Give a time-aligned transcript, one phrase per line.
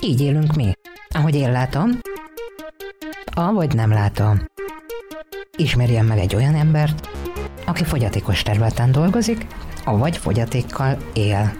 [0.00, 0.72] Így élünk mi.
[1.14, 1.90] Ahogy én látom,
[3.34, 4.40] avagy nem látom.
[5.56, 7.08] Ismerjen meg egy olyan embert,
[7.66, 9.46] aki fogyatékos területen dolgozik,
[9.84, 11.52] avagy fogyatékkal él.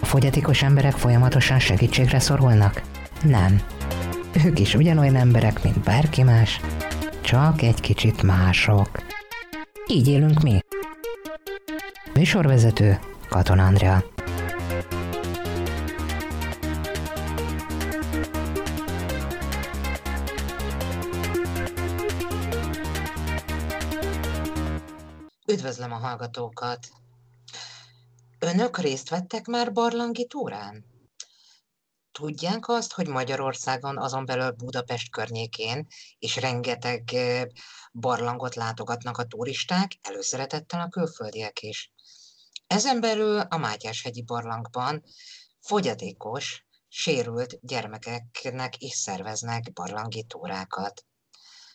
[0.00, 2.82] A fogyatékos emberek folyamatosan segítségre szorulnak?
[3.22, 3.60] Nem.
[4.44, 6.60] Ők is ugyanolyan emberek, mint bárki más,
[7.26, 8.88] csak egy kicsit mások.
[9.86, 10.60] Így élünk mi.
[12.14, 14.04] Műsorvezető Katon Andrea.
[25.46, 26.88] Üdvözlöm a hallgatókat!
[28.38, 30.84] Önök részt vettek már barlangi túrán?
[32.16, 35.86] Tudják azt, hogy Magyarországon, azon belül Budapest környékén
[36.18, 37.16] is rengeteg
[37.92, 41.92] barlangot látogatnak a turisták, előszeretettel a külföldiek is.
[42.66, 45.02] Ezen belül a Mátyás-hegyi barlangban
[45.60, 51.04] fogyatékos, sérült gyermekeknek is szerveznek barlangi túrákat.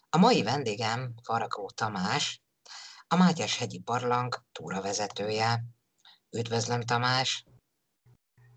[0.10, 2.42] A mai vendégem Farakó Tamás,
[3.08, 5.64] a Mátyás-hegyi barlang túravezetője.
[6.30, 7.46] Üdvözlöm Tamás!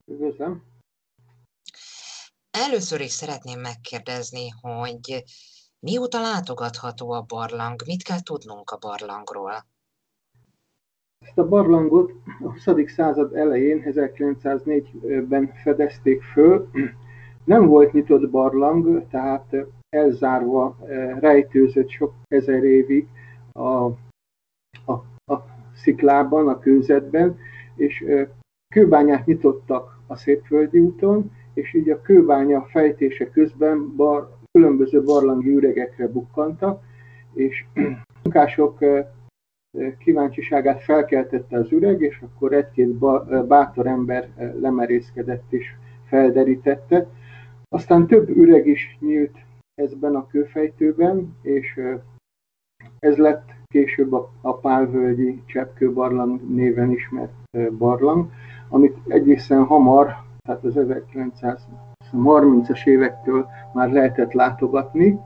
[0.04, 0.73] Üdvözlöm!
[2.56, 5.24] Először is szeretném megkérdezni, hogy
[5.78, 9.52] mióta látogatható a barlang, mit kell tudnunk a barlangról?
[11.26, 12.92] Ezt a barlangot a 20.
[12.94, 16.70] század elején, 1904-ben fedezték föl.
[17.44, 19.56] Nem volt nyitott barlang, tehát
[19.88, 20.76] elzárva,
[21.20, 23.08] rejtőzött sok ezer évig
[23.52, 23.84] a,
[24.84, 24.92] a,
[25.24, 27.38] a sziklában, a kőzetben,
[27.76, 28.04] és
[28.68, 36.08] kőbányát nyitottak a Szépföldi úton, és így a kőbánya fejtése közben bar, különböző barlangi üregekre
[36.08, 36.82] bukkantak,
[37.34, 37.64] és
[38.22, 38.78] munkások
[39.98, 42.94] kíváncsiságát felkeltette az üreg, és akkor egy-két
[43.46, 44.28] bátor ember
[44.60, 45.66] lemerészkedett és
[46.06, 47.06] felderítette.
[47.68, 49.36] Aztán több üreg is nyílt
[49.74, 51.80] ezben a kőfejtőben, és
[52.98, 57.32] ez lett később a, a Pálvölgyi Cseppkőbarlang néven ismert
[57.78, 58.30] barlang,
[58.68, 65.18] amit egészen hamar, tehát az 1930-as évektől már lehetett látogatni.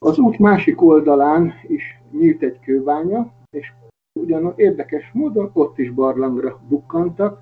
[0.00, 3.72] Az út másik oldalán is nyílt egy kőbánya, és
[4.20, 7.40] ugyan érdekes módon ott is barlangra bukkantak,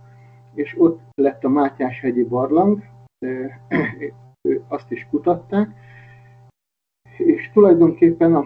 [0.55, 2.83] és ott lett a Mátyás-hegyi barlang,
[4.69, 5.71] azt is kutatták,
[7.17, 8.45] és tulajdonképpen a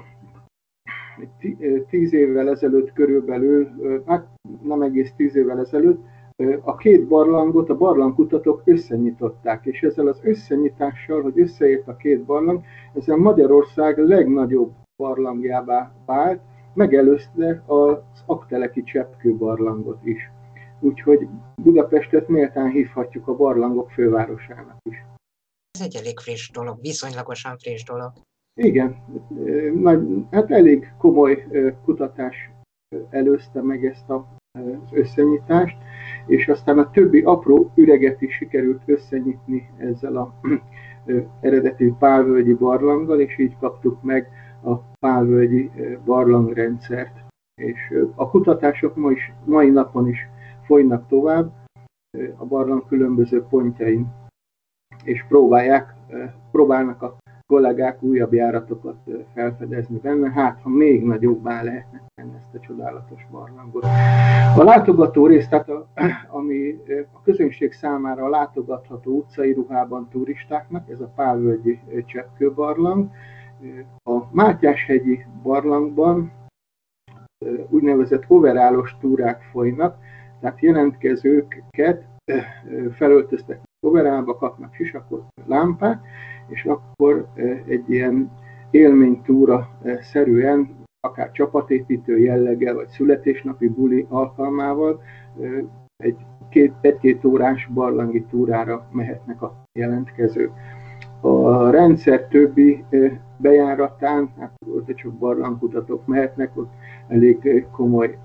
[1.89, 3.71] tíz évvel ezelőtt körülbelül,
[4.07, 4.27] hát
[4.63, 6.05] nem egész tíz évvel ezelőtt,
[6.63, 12.63] a két barlangot a barlangkutatók összenyitották, és ezzel az összenyitással, hogy összeért a két barlang,
[12.95, 16.41] ezzel Magyarország legnagyobb barlangjává vált,
[16.75, 20.31] megelőzte az akteleki cseppkő barlangot is.
[20.81, 21.29] Úgyhogy
[21.63, 25.05] Budapestet méltán hívhatjuk a barlangok fővárosának is.
[25.71, 28.13] Ez egy elég friss dolog, viszonylagosan friss dolog.
[28.61, 28.97] Igen,
[29.75, 31.47] nagy, hát elég komoly
[31.85, 32.51] kutatás
[33.11, 34.23] előzte meg ezt az
[34.91, 35.77] összenyitást,
[36.27, 40.41] és aztán a többi apró üreget is sikerült összenyitni ezzel a
[41.41, 44.29] eredeti pálvölgyi barlanggal, és így kaptuk meg
[44.65, 45.71] a pálvölgyi
[46.05, 47.25] barlangrendszert.
[47.55, 50.19] És a kutatások ma is, mai napon is
[50.65, 51.53] folynak tovább
[52.37, 54.07] a barlang különböző pontjain,
[55.05, 55.95] és próbálják,
[56.51, 58.97] próbálnak a kollégák újabb járatokat
[59.35, 63.85] felfedezni benne, hát ha még nagyobbá lehetne tenni ezt a csodálatos barlangot.
[64.57, 65.87] A látogató rész, tehát a,
[66.39, 66.79] ami
[67.13, 73.11] a közönség számára a látogatható utcai ruhában turistáknak, ez a Pálvölgyi Cseppkőbarlang.
[74.03, 76.33] A Mátyás-hegyi barlangban
[77.69, 79.97] úgynevezett overálos túrák folynak,
[80.41, 82.05] tehát jelentkezőket
[82.93, 86.03] felöltöztek overálba, kapnak sisakot, lámpát,
[86.49, 87.27] és akkor
[87.67, 88.31] egy ilyen
[88.71, 89.69] élménytúra
[90.01, 90.69] szerűen,
[91.01, 95.03] akár csapatépítő jelleggel, vagy születésnapi buli alkalmával
[95.97, 96.17] egy
[96.51, 100.51] két, egy-két órás barlangi túrára mehetnek a jelentkezők.
[101.21, 102.85] A rendszer többi
[103.37, 106.73] bejáratán, hát ott csak barlangkutatók mehetnek, ott
[107.09, 108.19] elég komoly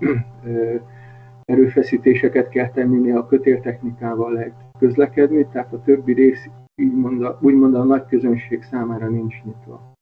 [1.44, 6.48] erőfeszítéseket kell tenni, a kötéltechnikával lehet közlekedni, tehát a többi rész
[6.82, 9.92] úgymond a, úgymond a nagy közönség számára nincs nyitva.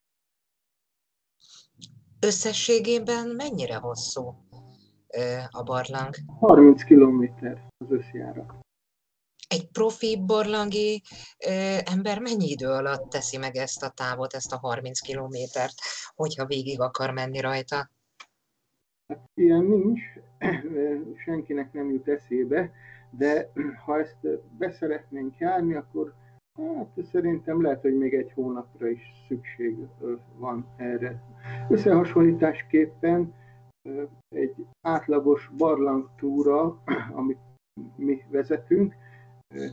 [2.20, 4.34] Összességében mennyire hosszú
[5.50, 6.14] a barlang?
[6.38, 8.52] 30 kilométer az összjárat.
[9.48, 11.02] Egy profi barlangi
[11.46, 15.74] ö, ember mennyi idő alatt teszi meg ezt a távot, ezt a 30 kilométert,
[16.14, 17.90] hogyha végig akar menni rajta?
[19.06, 20.00] Hát ilyen nincs,
[21.24, 22.72] senkinek nem jut eszébe,
[23.10, 23.52] de
[23.84, 24.18] ha ezt
[24.58, 26.14] beszeretnénk járni, akkor
[26.76, 29.76] hát szerintem lehet, hogy még egy hónapra is szükség
[30.38, 31.22] van erre.
[31.68, 33.34] Összehasonlításképpen
[34.28, 36.82] egy átlagos barlangtúra,
[37.20, 37.38] amit
[37.96, 38.94] mi vezetünk,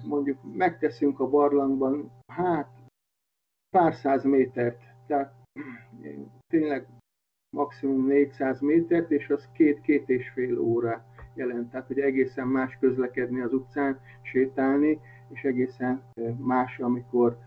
[0.07, 2.69] mondjuk megteszünk a barlangban, hát
[3.69, 5.34] pár száz métert, tehát
[6.54, 6.88] tényleg
[7.56, 11.72] maximum 400 métert, és az két-két és fél óra jelent.
[11.72, 16.03] Tehát, hogy egészen más közlekedni az utcán, sétálni, és egészen
[16.38, 17.38] más, amikor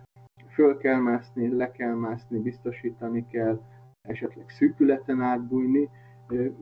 [0.53, 3.61] föl kell mászni, le kell mászni, biztosítani kell,
[4.09, 5.91] esetleg szűkületen átbújni.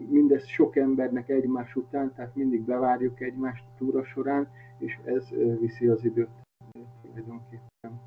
[0.09, 4.49] Mindez sok embernek egymás után, tehát mindig bevárjuk egymást a túra során,
[4.79, 5.29] és ez
[5.61, 6.31] viszi az időt
[7.03, 8.01] tulajdonképpen.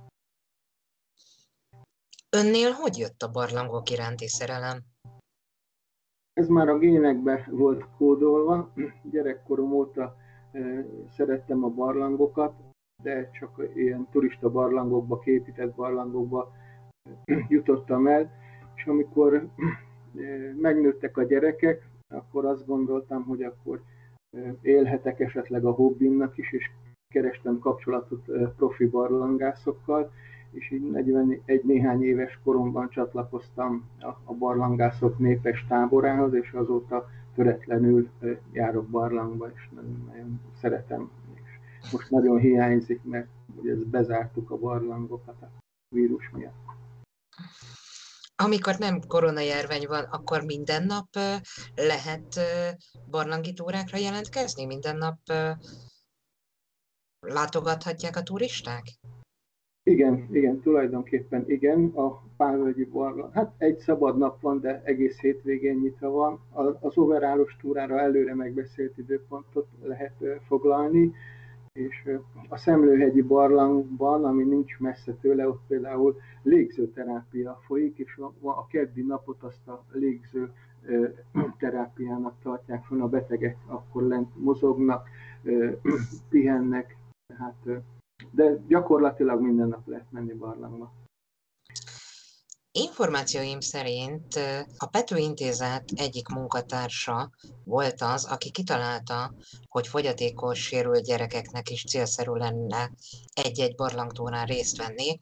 [2.29, 4.79] Önnél hogy jött a barlangok iránti szerelem?
[6.33, 8.73] Ez már a génekbe volt kódolva.
[9.03, 10.15] Gyerekkorom óta
[11.09, 12.53] szerettem a barlangokat,
[13.01, 16.51] de csak ilyen turista barlangokba, képített barlangokba
[17.47, 18.31] jutottam el,
[18.75, 19.47] és amikor
[20.61, 23.81] megnőttek a gyerekek, akkor azt gondoltam, hogy akkor
[24.61, 26.69] élhetek esetleg a hobbimnak is, és
[27.09, 28.25] kerestem kapcsolatot
[28.55, 30.11] profi barlangászokkal,
[30.51, 33.89] és így 41 néhány éves koromban csatlakoztam
[34.23, 38.09] a barlangászok népes táborához, és azóta töretlenül
[38.51, 41.09] járok barlangba, és nagyon, nagyon szeretem.
[41.91, 45.49] Most nagyon hiányzik, mert ugye ezt bezártuk a barlangokat a
[45.95, 46.69] vírus miatt.
[48.35, 51.07] Amikor nem koronajárvány van, akkor minden nap
[51.75, 52.39] lehet
[53.09, 54.65] barlangi túrákra jelentkezni?
[54.65, 55.17] Minden nap
[57.27, 58.83] látogathatják a turisták?
[59.83, 63.33] Igen, igen, tulajdonképpen igen, a Pálvölgyi barlang.
[63.33, 66.39] Hát egy szabad nap van, de egész hétvégén nyitva van.
[66.79, 70.13] Az overállós túrára előre megbeszélt időpontot lehet
[70.47, 71.13] foglalni,
[71.73, 72.09] és
[72.49, 79.43] a Szemlőhegyi barlangban, ami nincs messze tőle, ott például légzőterápia folyik, és a keddi napot
[79.43, 80.51] azt a légző
[81.57, 85.07] terápiának tartják fönn, a betegek akkor lent mozognak,
[86.29, 86.97] pihennek,
[87.27, 87.83] tehát
[88.31, 90.91] de gyakorlatilag minden nap lehet menni barlangba.
[92.73, 94.35] Információim szerint
[94.77, 97.31] a Pető Intézet egyik munkatársa
[97.63, 99.33] volt az, aki kitalálta,
[99.67, 102.91] hogy fogyatékos sérült gyerekeknek is célszerű lenne
[103.33, 105.19] egy-egy barlangtúrán részt venni,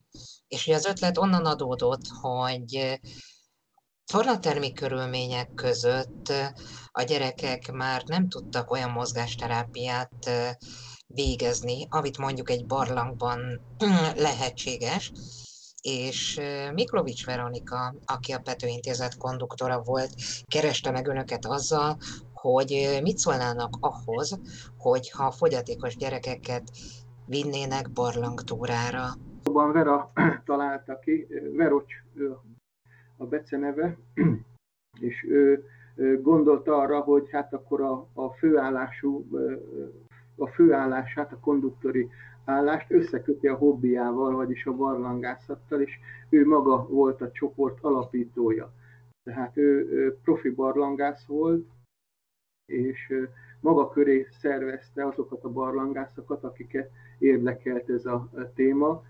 [0.47, 2.99] és az ötlet onnan adódott, hogy
[4.11, 6.33] tornatermi körülmények között
[6.91, 10.29] a gyerekek már nem tudtak olyan mozgásterápiát
[11.07, 13.61] végezni, amit mondjuk egy barlangban
[14.15, 15.11] lehetséges,
[15.81, 16.39] és
[16.73, 20.09] Miklovics Veronika, aki a Pető Intézet konduktora volt,
[20.47, 21.97] kereste meg önöket azzal,
[22.33, 24.39] hogy mit szólnának ahhoz,
[24.77, 26.63] hogyha fogyatékos gyerekeket
[27.25, 29.07] vinnének barlangtúrára.
[29.43, 30.11] Abban Vera
[30.45, 31.93] találta ki, Verocs
[33.17, 33.97] a beceneve,
[35.09, 35.63] és ő
[36.21, 39.27] gondolta arra, hogy hát akkor a, a főállású
[40.39, 42.09] a főállását, a konduktori
[42.49, 45.99] állást összeköti a hobbiával, vagyis a barlangászattal, és
[46.29, 48.73] ő maga volt a csoport alapítója.
[49.23, 51.67] Tehát ő, profi barlangász volt,
[52.65, 53.13] és
[53.59, 59.03] maga köré szervezte azokat a barlangászokat, akiket érdekelt ez a téma.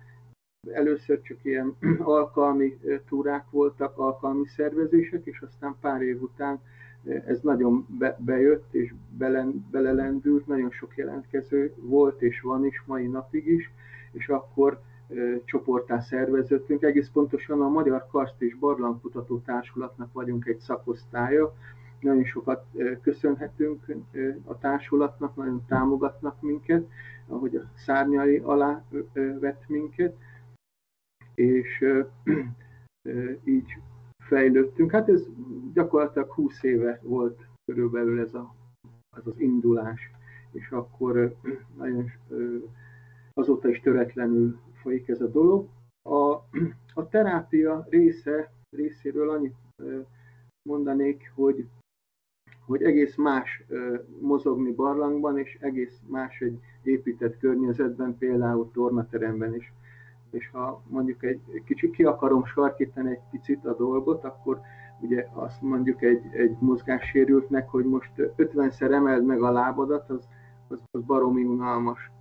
[0.72, 6.62] Először csak ilyen alkalmi túrák voltak, alkalmi szervezések, és aztán pár év után
[7.04, 13.08] ez nagyon be, bejött és belen, belelendült, nagyon sok jelentkező volt és van is mai
[13.08, 13.72] napig is,
[14.12, 14.82] és akkor
[15.46, 16.82] csoportá szerveződtünk.
[16.82, 21.54] Egész pontosan a Magyar Karszt és Barlangkutató Társulatnak vagyunk egy szakosztálya,
[22.00, 22.66] nagyon sokat
[23.02, 23.86] köszönhetünk
[24.46, 26.88] a társulatnak, nagyon támogatnak minket,
[27.28, 28.84] ahogy a szárnyai alá
[29.40, 30.16] vett minket,
[31.36, 31.86] és
[33.44, 33.78] így
[34.30, 34.92] fejlődtünk.
[34.92, 35.26] Hát ez
[35.74, 38.56] gyakorlatilag 20 éve volt körülbelül ez, a,
[39.18, 40.12] ez az indulás,
[40.52, 41.36] és akkor
[41.78, 42.12] nagyon
[43.34, 45.68] azóta is töretlenül folyik ez a dolog.
[46.10, 46.32] A,
[47.02, 49.56] a terápia része, részéről annyit
[50.70, 51.68] mondanék, hogy,
[52.66, 53.64] hogy egész más
[54.20, 59.74] mozogni barlangban, és egész más egy épített környezetben, például tornateremben is
[60.32, 64.62] és ha mondjuk egy kicsit ki akarom sarkítani egy picit a dolgot, akkor
[65.02, 70.28] ugye azt mondjuk egy, egy mozgássérültnek, hogy most 50-szer emeld meg a lábadat, az,
[70.68, 72.12] az, az baromi unalmas.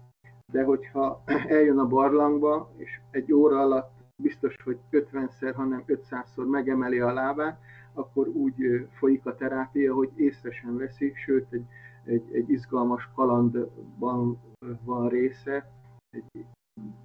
[0.53, 1.23] de hogyha
[1.59, 3.91] eljön a barlangba, és egy óra alatt
[4.23, 7.61] biztos, hogy 50-szer, hanem 500-szor megemeli a lábát,
[7.93, 11.65] akkor úgy folyik a terápia, hogy észre sem veszi, sőt egy,
[12.05, 14.39] egy, egy izgalmas kalandban
[14.85, 15.71] van része,
[16.11, 16.45] egy,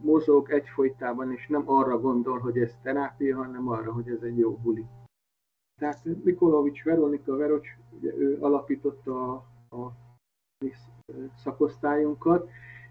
[0.01, 4.58] mozog egyfolytában, és nem arra gondol, hogy ez terápia, hanem arra, hogy ez egy jó
[4.58, 4.86] buli.
[5.80, 7.68] Tehát Mikolovics Veronika Verocs,
[8.00, 9.92] ugye ő alapította a, a
[11.36, 12.50] szakosztályunkat,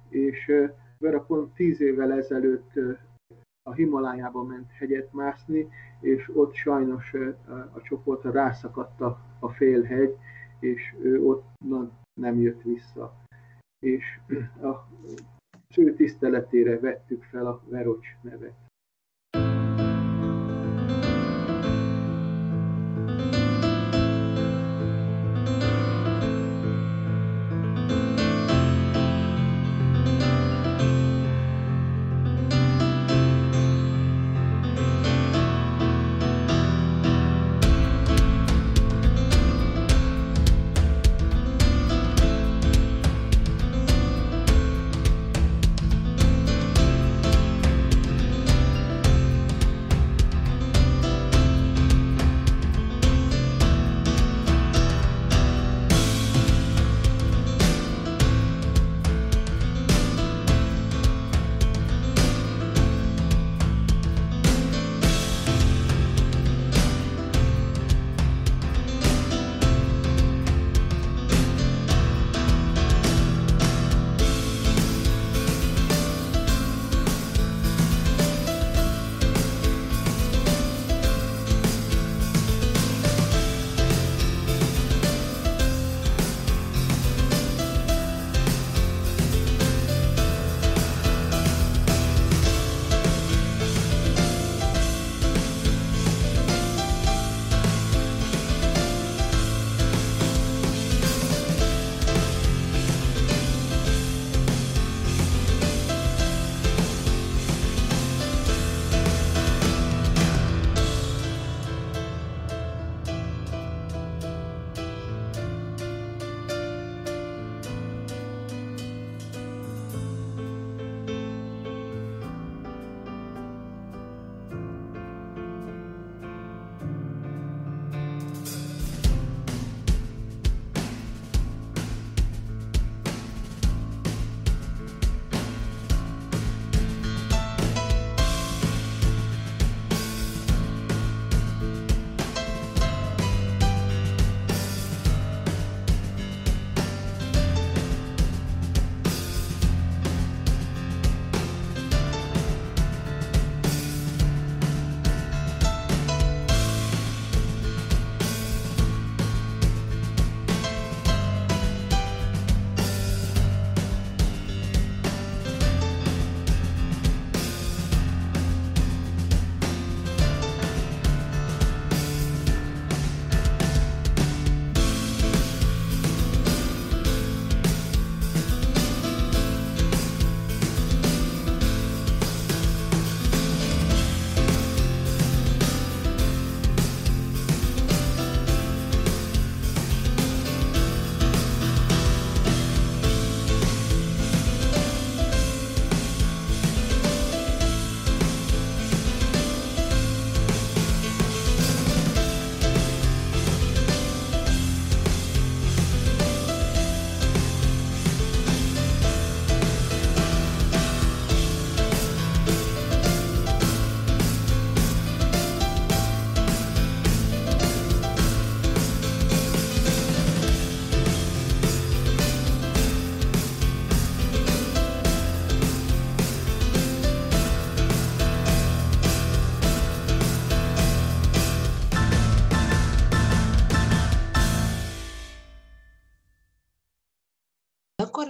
[0.09, 0.53] és
[0.99, 2.73] Vera pont tíz évvel ezelőtt
[3.62, 5.69] a Himalájába ment hegyet mászni,
[6.01, 7.15] és ott sajnos
[7.73, 10.17] a csoportra rászakadt a, félhegy,
[10.59, 11.45] és ő ott
[12.21, 13.15] nem jött vissza.
[13.79, 14.21] És
[14.62, 14.87] a
[15.76, 18.62] ő tiszteletére vettük fel a Verocs nevet.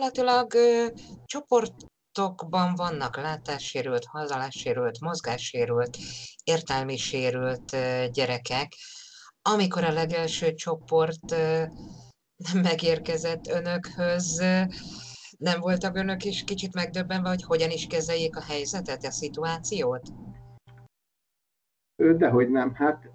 [0.02, 0.86] Gyakorlatilag ö,
[1.24, 5.96] csoportokban vannak látássérült, hazalássérült, mozgássérült,
[6.44, 8.72] értelmi sérült ö, gyerekek.
[9.42, 11.62] Amikor a legelső csoport ö,
[12.62, 14.38] megérkezett önökhöz,
[15.38, 20.08] nem voltak önök is kicsit megdöbbenve, hogy hogyan is kezeljék a helyzetet, a szituációt?
[21.96, 23.10] Dehogy nem, hát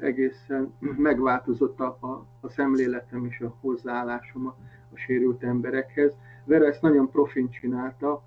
[0.00, 4.56] egészen megváltozott a, a, a szemléletem és a hozzáállásom a,
[4.94, 6.12] a sérült emberekhez.
[6.44, 8.22] Vera ezt nagyon profin csinálta,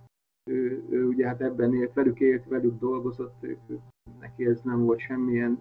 [0.50, 3.58] ő, ő ugye hát ebben élt, velük élt, velük dolgozott, ő,
[4.20, 5.60] neki ez nem volt semmilyen,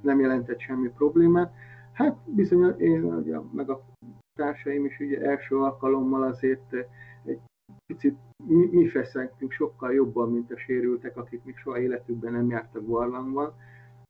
[0.00, 1.52] nem jelentett semmi problémát.
[1.92, 3.82] Hát bizony én, ugye, meg a
[4.34, 6.72] társaim is ugye első alkalommal azért
[7.24, 7.40] egy
[7.86, 8.16] picit
[8.46, 13.54] mi, mi feszengtünk sokkal jobban, mint a sérültek, akik még soha életükben nem jártak barlangban,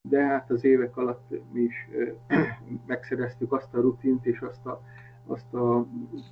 [0.08, 1.88] de hát az évek alatt mi is
[2.86, 4.82] megszereztük azt a rutint és azt a,
[5.26, 5.86] azt a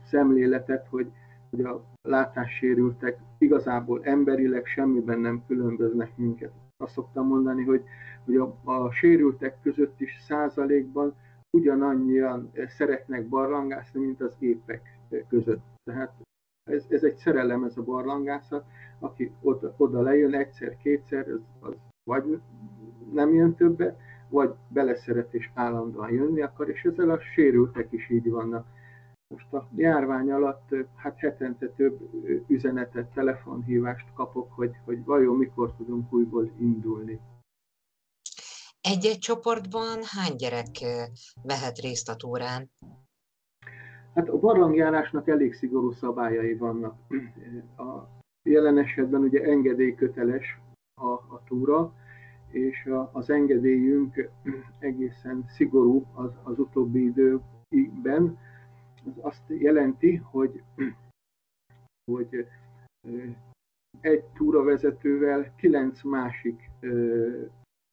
[0.04, 1.10] szemléletet, hogy,
[1.50, 6.52] hogy a látássérültek igazából emberileg semmiben nem különböznek minket.
[6.76, 7.82] Azt szoktam mondani, hogy,
[8.24, 11.14] hogy a, a sérültek között is százalékban
[11.50, 15.62] ugyanannyian szeretnek barlangászni, mint az épek között.
[15.84, 16.12] Tehát
[16.70, 18.64] ez, ez egy szerelem, ez a barlangászat,
[18.98, 22.40] aki oda, oda lejön egyszer, kétszer, az, az vagy
[23.12, 28.30] nem jön többet, vagy beleszeret és állandóan jönni akar, és ezzel a sérültek is így
[28.30, 28.66] vannak.
[29.34, 31.98] Most a járvány alatt hát hetente több
[32.46, 37.20] üzenetet, telefonhívást kapok, hogy, hogy vajon mikor tudunk újból indulni.
[38.80, 40.76] Egy-egy csoportban hány gyerek
[41.42, 42.70] vehet részt a túrán?
[44.14, 46.96] Hát a barlangjárásnak elég szigorú szabályai vannak.
[47.76, 48.08] A
[48.42, 50.60] jelen esetben ugye engedélyköteles
[50.94, 51.92] a, a túra,
[52.50, 54.30] és a, az engedélyünk
[54.78, 58.38] egészen szigorú az, az utóbbi időben.
[59.06, 60.62] Az azt jelenti, hogy,
[62.10, 62.46] hogy
[64.00, 66.70] egy túravezetővel kilenc másik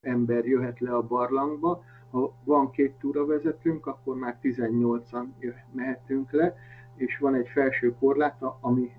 [0.05, 5.25] ember jöhet le a barlangba, ha van két túravezetőnk, akkor már 18-an
[5.71, 6.55] mehetünk le,
[6.95, 8.91] és van egy felső korláta, ami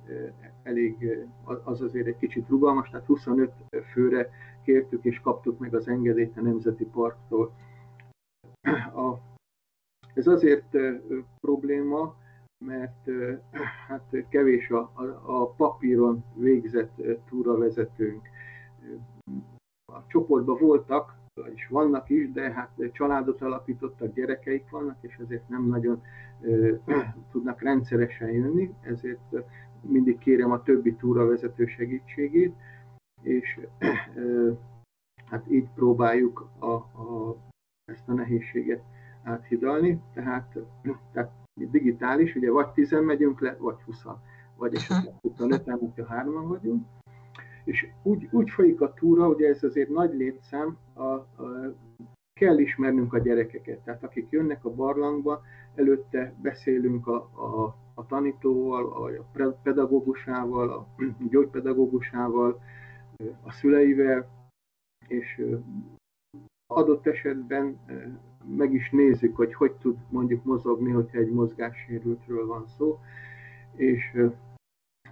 [0.62, 1.26] elég,
[1.64, 3.52] az azért egy kicsit rugalmas, tehát 25
[3.92, 4.30] főre
[4.62, 7.52] kértük és kaptuk meg az engedélyt a Nemzeti Parktól.
[8.94, 9.27] A,
[10.14, 10.76] ez azért
[11.40, 12.14] probléma,
[12.64, 13.08] mert
[13.88, 14.90] hát kevés a,
[15.22, 18.28] a, papíron végzett túravezetőnk.
[19.92, 21.16] A csoportban voltak
[21.54, 26.02] és vannak is, de hát családot alapítottak, gyerekeik vannak, és ezért nem nagyon
[27.32, 29.34] tudnak rendszeresen jönni, ezért
[29.80, 32.54] mindig kérem a többi túravezető segítségét,
[33.22, 33.60] és
[35.24, 37.36] hát így próbáljuk a, a,
[37.84, 38.82] ezt a nehézséget
[39.28, 40.58] áthidalni, tehát,
[41.12, 44.04] tehát digitális, ugye vagy 10 megyünk le, vagy 20
[44.56, 46.86] vagy esetleg 25-en, hogyha hárman vagyunk,
[47.64, 51.26] és úgy, úgy folyik a túra, ugye ez azért nagy létszám, a, a,
[52.40, 53.78] kell ismernünk a gyerekeket.
[53.78, 55.42] Tehát akik jönnek a barlangba,
[55.74, 60.86] előtte beszélünk a, a, a tanítóval, a pedagógusával, a
[61.30, 62.60] gyógypedagógusával,
[63.42, 64.28] a szüleivel,
[65.06, 65.42] és
[66.66, 67.78] adott esetben
[68.56, 72.98] meg is nézzük, hogy hogy tud mondjuk mozogni, hogyha egy mozgássérültről van szó,
[73.74, 74.16] és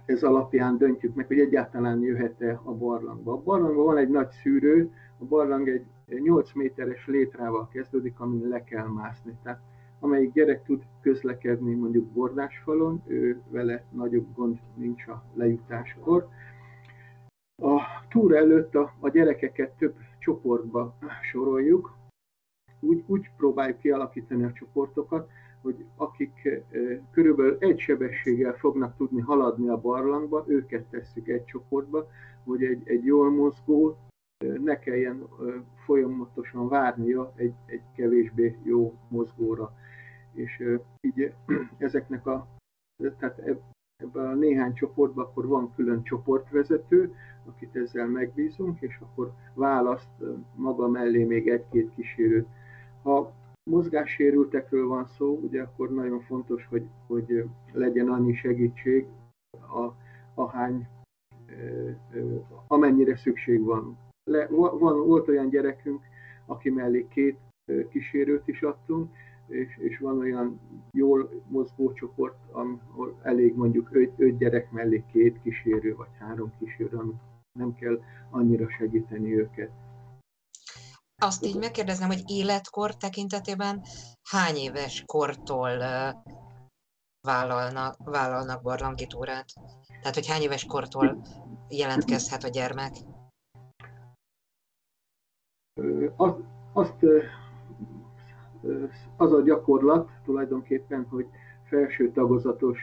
[0.05, 3.31] ez alapján döntjük meg, hogy egyáltalán jöhet-e a barlangba.
[3.31, 5.85] A barlangban van egy nagy szűrő, a barlang egy
[6.21, 9.37] 8 méteres létrával kezdődik, amin le kell mászni.
[9.43, 9.59] Tehát
[9.99, 16.27] amelyik gyerek tud közlekedni mondjuk bordásfalon, ő vele nagyobb gond nincs a lejutáskor.
[17.63, 20.97] A túra előtt a, a gyerekeket több csoportba
[21.31, 21.95] soroljuk,
[22.87, 25.29] úgy, úgy próbáljuk kialakítani a csoportokat,
[25.61, 26.49] hogy akik
[27.11, 32.07] körülbelül egy sebességgel fognak tudni haladni a barlangba, őket tesszük egy csoportba,
[32.43, 33.97] hogy egy, egy jól mozgó
[34.63, 35.27] ne kelljen
[35.85, 39.73] folyamatosan várnia egy, egy kevésbé jó mozgóra.
[40.33, 40.63] És
[41.01, 41.33] így
[41.77, 42.47] ezeknek a,
[43.19, 43.39] tehát
[43.97, 47.13] ebben a néhány csoportban akkor van külön csoportvezető,
[47.45, 50.09] akit ezzel megbízunk, és akkor választ
[50.55, 52.47] maga mellé még egy-két kísérőt.
[53.07, 57.43] Ha mozgássérültekről van szó, ugye akkor nagyon fontos, hogy, hogy
[57.73, 59.05] legyen annyi segítség,
[59.51, 59.91] a,
[60.35, 60.87] ahány,
[62.67, 63.97] amennyire szükség van.
[64.23, 65.07] Le, van.
[65.07, 66.01] Volt olyan gyerekünk,
[66.45, 67.37] aki mellé két
[67.89, 69.11] kísérőt is adtunk,
[69.47, 70.59] és, és van olyan
[70.91, 76.99] jól mozgó csoport, ahol elég mondjuk öt, öt gyerek mellé két kísérő, vagy három kísérő,
[77.59, 79.71] nem kell annyira segíteni őket.
[81.21, 83.83] Azt így megkérdezem, hogy életkor tekintetében
[84.29, 85.77] hány éves kortól
[87.21, 89.45] vállalnak, vállalnak barlangi túrát?
[89.99, 91.21] Tehát, hogy hány éves kortól
[91.69, 92.93] jelentkezhet a gyermek?
[96.73, 97.05] Azt,
[99.17, 101.25] az a gyakorlat tulajdonképpen, hogy
[101.69, 102.79] felső tagozatos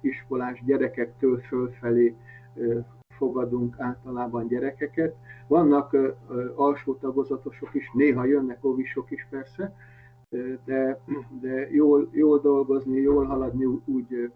[0.00, 2.16] iskolás gyerekektől fölfelé
[3.16, 5.14] fogadunk általában gyerekeket.
[5.46, 5.96] Vannak
[6.54, 9.74] alsó tagozatosok is, néha jönnek ovisok is persze,
[10.64, 11.00] de,
[11.40, 14.32] de jól, jól dolgozni, jól haladni úgy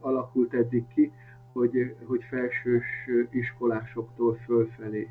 [0.00, 1.12] alakult eddig ki,
[1.52, 2.86] hogy, hogy felsős
[3.30, 5.08] iskolásoktól fölfelé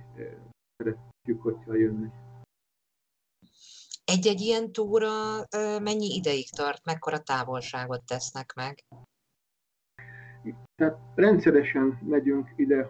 [0.78, 2.13] szeretjük, hogyha jönnek.
[4.06, 5.10] Egy-egy ilyen túra
[5.80, 8.84] mennyi ideig tart, mekkora távolságot tesznek meg?
[10.75, 12.89] Tehát rendszeresen megyünk ide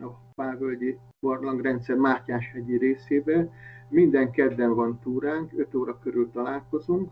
[0.00, 3.48] a Pávölgyi barlangrendszer Mátyás-hegyi részébe.
[3.88, 7.10] Minden kedden van túránk, 5 óra körül találkozunk,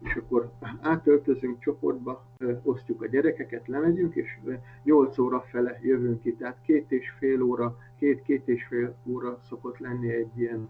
[0.00, 2.24] és akkor átöltözünk csoportba,
[2.62, 4.38] osztjuk a gyerekeket, lemegyünk, és
[4.82, 6.34] 8 óra fele jövünk ki.
[6.34, 10.68] Tehát két és fél óra, két-két és fél óra szokott lenni egy ilyen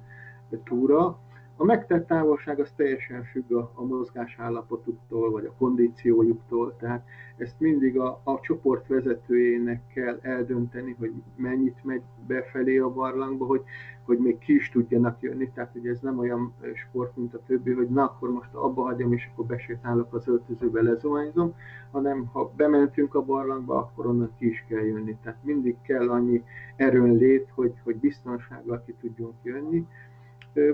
[0.64, 1.18] túra.
[1.56, 7.04] A megtett távolság az teljesen függ a, a mozgás állapotuktól, vagy a kondíciójuktól, tehát
[7.36, 13.62] ezt mindig a, a csoport vezetőjének kell eldönteni, hogy mennyit megy befelé a barlangba, hogy,
[14.04, 17.72] hogy még ki is tudjanak jönni, tehát ugye ez nem olyan sport, mint a többi,
[17.72, 21.54] hogy na akkor most abba hagyom, és akkor besétálok az öltözőbe, lezuhányzom,
[21.90, 25.16] hanem ha bementünk a barlangba, akkor onnan ki is kell jönni.
[25.22, 26.44] Tehát mindig kell annyi
[26.76, 29.86] erőn lét, hogy, hogy biztonsággal ki tudjunk jönni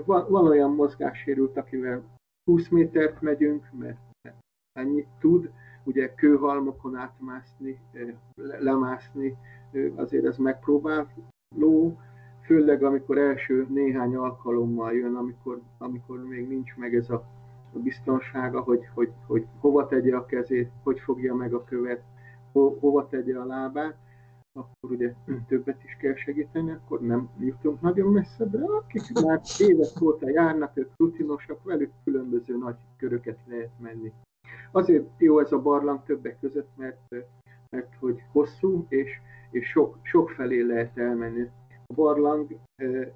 [0.05, 2.03] van, van olyan mozgássérült, akivel
[2.43, 3.99] 20 métert megyünk, mert
[4.73, 5.51] ennyit tud,
[5.83, 7.79] ugye kőhalmokon átmászni,
[8.59, 9.37] lemászni,
[9.95, 11.97] azért ez megpróbáló,
[12.45, 17.23] főleg amikor első néhány alkalommal jön, amikor, amikor még nincs meg ez a,
[17.73, 22.01] a biztonsága, hogy, hogy, hogy hova tegye a kezét, hogy fogja meg a követ,
[22.51, 23.95] ho, hova tegye a lábát,
[24.53, 25.13] akkor ugye
[25.47, 28.65] többet is kell segíteni, akkor nem jutunk nagyon messzebbre.
[28.65, 34.13] Akik már évek óta járnak, ők rutinosak, velük különböző nagy köröket lehet menni.
[34.71, 37.15] Azért jó ez a barlang többek között, mert,
[37.69, 39.09] mert hogy hosszú, és,
[39.51, 41.49] és sok, sok felé lehet elmenni.
[41.87, 42.57] A barlang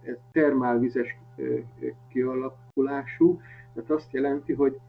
[0.03, 1.17] ez termálvizes
[2.09, 3.39] kialakulású,
[3.73, 4.79] tehát azt jelenti, hogy,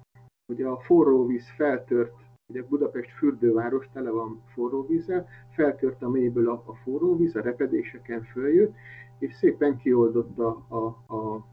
[0.47, 6.49] hogy a forró víz feltört Ugye Budapest fürdőváros tele van forró vízzel, feltört a mélyből
[6.49, 8.75] a, a forró víz, a repedéseken följött,
[9.19, 11.47] és szépen kioldotta a, a,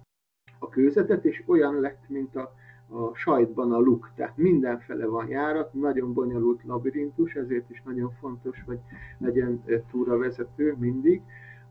[0.59, 2.53] a kőzetet, és olyan lett, mint a,
[2.89, 8.63] a sajtban a luk, tehát mindenfele van járat, nagyon bonyolult labirintus, ezért is nagyon fontos,
[8.65, 8.79] hogy
[9.17, 11.21] legyen túravezető mindig.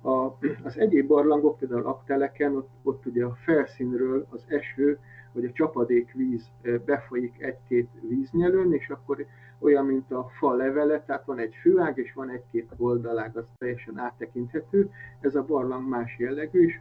[0.02, 4.98] A, az egyéb barlangok, például akteleken, ott, ott ugye a felszínről az eső
[5.32, 6.50] hogy a csapadék víz
[6.84, 9.26] befolyik egy-két víznyelőn, és akkor
[9.58, 13.98] olyan, mint a fa levele, tehát van egy főág, és van egy-két oldalág, az teljesen
[13.98, 14.90] áttekinthető.
[15.20, 16.80] Ez a barlang más jellegű is,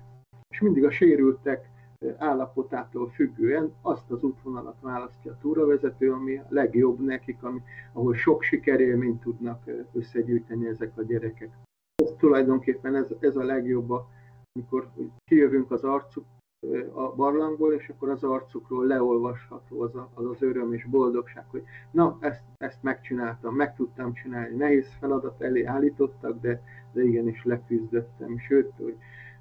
[0.49, 1.69] és mindig a sérültek
[2.17, 7.61] állapotától függően azt az útvonalat választja a túravezető, ami a legjobb nekik, ami,
[7.93, 11.49] ahol sok sikerélményt tudnak összegyűjteni ezek a gyerekek.
[12.03, 13.89] Ez tulajdonképpen ez, ez a legjobb,
[14.53, 14.89] amikor
[15.25, 16.25] kijövünk az arcuk
[16.93, 21.63] a barlangból, és akkor az arcukról leolvasható az, a, az az öröm és boldogság, hogy
[21.91, 24.55] na, ezt, ezt megcsináltam, meg tudtam csinálni.
[24.55, 26.61] Nehéz feladat elé állítottak, de,
[26.93, 28.37] de igenis leküzdöttem.
[28.37, 28.97] Sőt, hogy,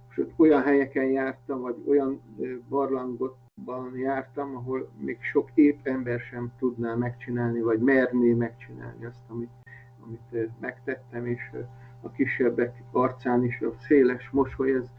[0.09, 2.20] sőt, olyan helyeken jártam, vagy olyan
[2.68, 9.50] barlangokban jártam, ahol még sok épp ember sem tudná megcsinálni, vagy merné megcsinálni azt, amit,
[10.04, 11.50] amit megtettem, és
[12.00, 14.90] a kisebbek arcán is a széles mosoly, ez,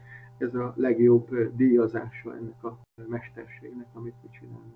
[0.42, 4.74] ez a legjobb díjazása ennek a mesterségnek, amit mi csinálunk.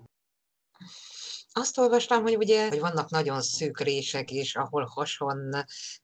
[1.53, 5.51] Azt olvastam, hogy ugye hogy vannak nagyon szűk rések is, ahol hason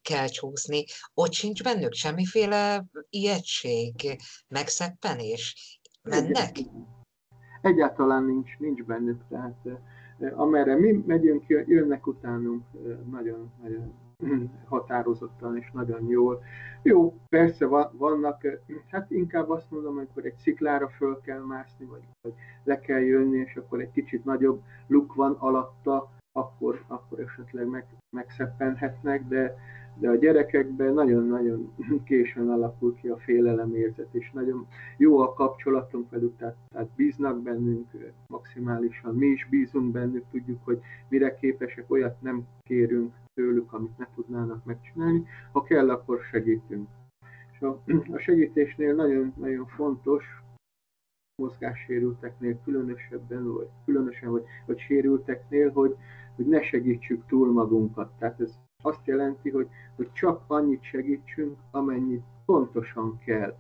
[0.02, 0.84] kell csúszni.
[1.14, 5.56] Ott sincs bennük semmiféle ijegység, megszeppenés?
[6.02, 6.58] Mennek?
[7.62, 9.28] Egyáltalán nincs, nincs bennük.
[9.30, 9.68] Tehát
[10.36, 12.64] amerre mi megyünk, jönnek utánunk
[13.12, 13.94] nagyon, nagyon
[14.70, 16.44] határozottan és nagyon jól.
[16.82, 18.42] Jó, persze vannak,
[18.90, 22.34] hát inkább azt mondom, amikor egy sziklára föl kell mászni, vagy, vagy
[22.64, 27.86] le kell jönni, és akkor egy kicsit nagyobb luk van alatta, akkor, akkor esetleg meg,
[28.10, 29.56] megszeppenhetnek, de,
[29.96, 31.74] de a gyerekekben nagyon-nagyon
[32.06, 37.88] későn alakul ki a félelemérzet, és nagyon jó a kapcsolatunk velük, tehát, tehát bíznak bennünk
[38.28, 40.80] maximálisan, mi is bízunk bennük, tudjuk, hogy
[41.10, 46.88] mire képesek, olyat nem kérünk tőlük, amit ne tudnának megcsinálni, ha kell, akkor segítünk.
[47.54, 47.82] És a,
[48.16, 50.24] a segítésnél nagyon-nagyon fontos,
[51.42, 55.96] mozgássérülteknél különösebben, vagy különösen, vagy, vagy sérülteknél, hogy,
[56.36, 58.12] hogy ne segítsük túl magunkat.
[58.20, 63.56] Tehát ez azt jelenti, hogy, hogy csak annyit segítsünk, amennyit pontosan kell.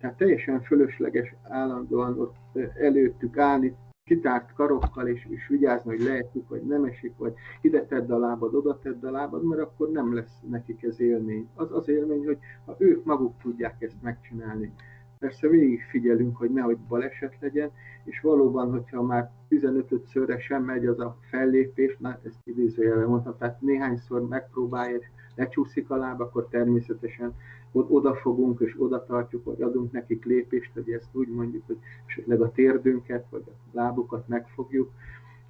[0.00, 2.36] Tehát teljesen fölösleges állandóan ott
[2.74, 3.76] előttük állni,
[4.08, 8.54] kitárt karokkal, és, és vigyázni, hogy lehetjük, vagy nem esik, vagy ide tedd a lábad,
[8.54, 11.48] oda tedd a lábad, mert akkor nem lesz nekik ez élmény.
[11.54, 14.72] Az az élmény, hogy ha ők maguk tudják ezt megcsinálni.
[15.18, 17.70] Persze végig figyelünk, hogy nehogy baleset legyen,
[18.04, 23.60] és valóban, hogyha már 15-szörre sem megy az a fellépés, na ezt idézőjelben mondtam, tehát
[23.60, 24.98] néhányszor megpróbálja,
[25.34, 27.34] lecsúszik a láb, akkor természetesen
[27.72, 32.52] odafogunk és oda tartjuk, vagy adunk nekik lépést, hogy ezt úgy mondjuk, hogy esetleg a
[32.52, 34.90] térdünket, vagy a lábukat megfogjuk,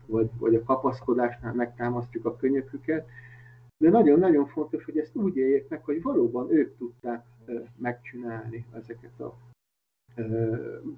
[0.07, 3.09] vagy, vagy a kapaszkodásnál megtámasztjuk a könyöküket,
[3.79, 7.25] de nagyon-nagyon fontos, hogy ezt úgy éljék meg, hogy valóban ők tudták
[8.51, 9.37] megcsinálni ezeket a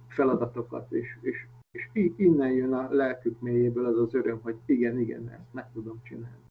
[0.09, 5.29] feladatokat, és, és, és innen jön a lelkük mélyéből az az öröm, hogy igen, igen,
[5.29, 6.49] ezt meg tudom csinálni.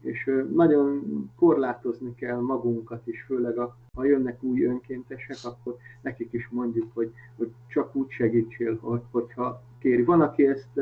[0.00, 6.48] És nagyon korlátozni kell magunkat is, főleg a, ha jönnek új önkéntesek, akkor nekik is
[6.48, 10.02] mondjuk, hogy, hogy csak úgy segítsél, hogy, hogyha kéri.
[10.02, 10.80] Van, aki ezt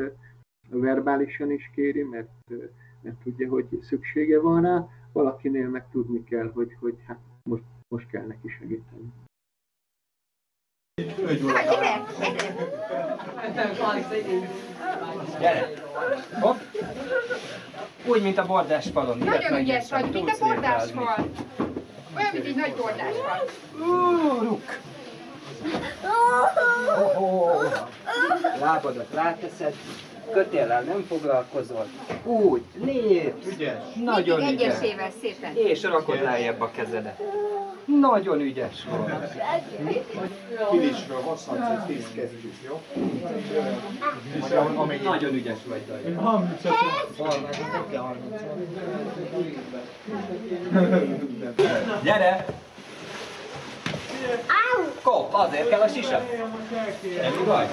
[0.69, 2.29] verbálisan is kéri, mert
[3.01, 8.09] mert tudja, hogy szüksége van rá, valakinél meg tudni kell, hogy, hogy hát most, most
[8.09, 9.11] kell neki segíteni.
[15.39, 15.69] Gyere!
[16.39, 16.59] Hopp!
[18.05, 19.17] Úgy, mint a bordás falon.
[19.17, 21.15] Nagyon ügyes vagy, mint a bordás fal.
[22.17, 23.45] Olyan, mint egy nagy bordás fal.
[24.41, 24.79] Ruk!
[28.59, 29.73] Lábadat ráteszed,
[30.31, 31.85] kötéllel nem foglalkozol.
[32.23, 33.47] Úgy, lépsz.
[33.47, 33.83] Ügyes.
[34.03, 34.75] Nagyon Mindig ügyes.
[34.79, 35.55] egyesével szépen.
[35.55, 37.19] És rakod lejjebb a kezedet.
[37.99, 39.09] Nagyon ügyes volt.
[39.55, 39.63] Egy
[41.87, 42.81] tíz kezdjük, jó?
[45.03, 46.15] Nagyon ügyes vagy, Dani.
[52.03, 52.45] Gyere!
[55.03, 56.21] Kop, azért kell a sisa.
[57.21, 57.67] Nem vagy?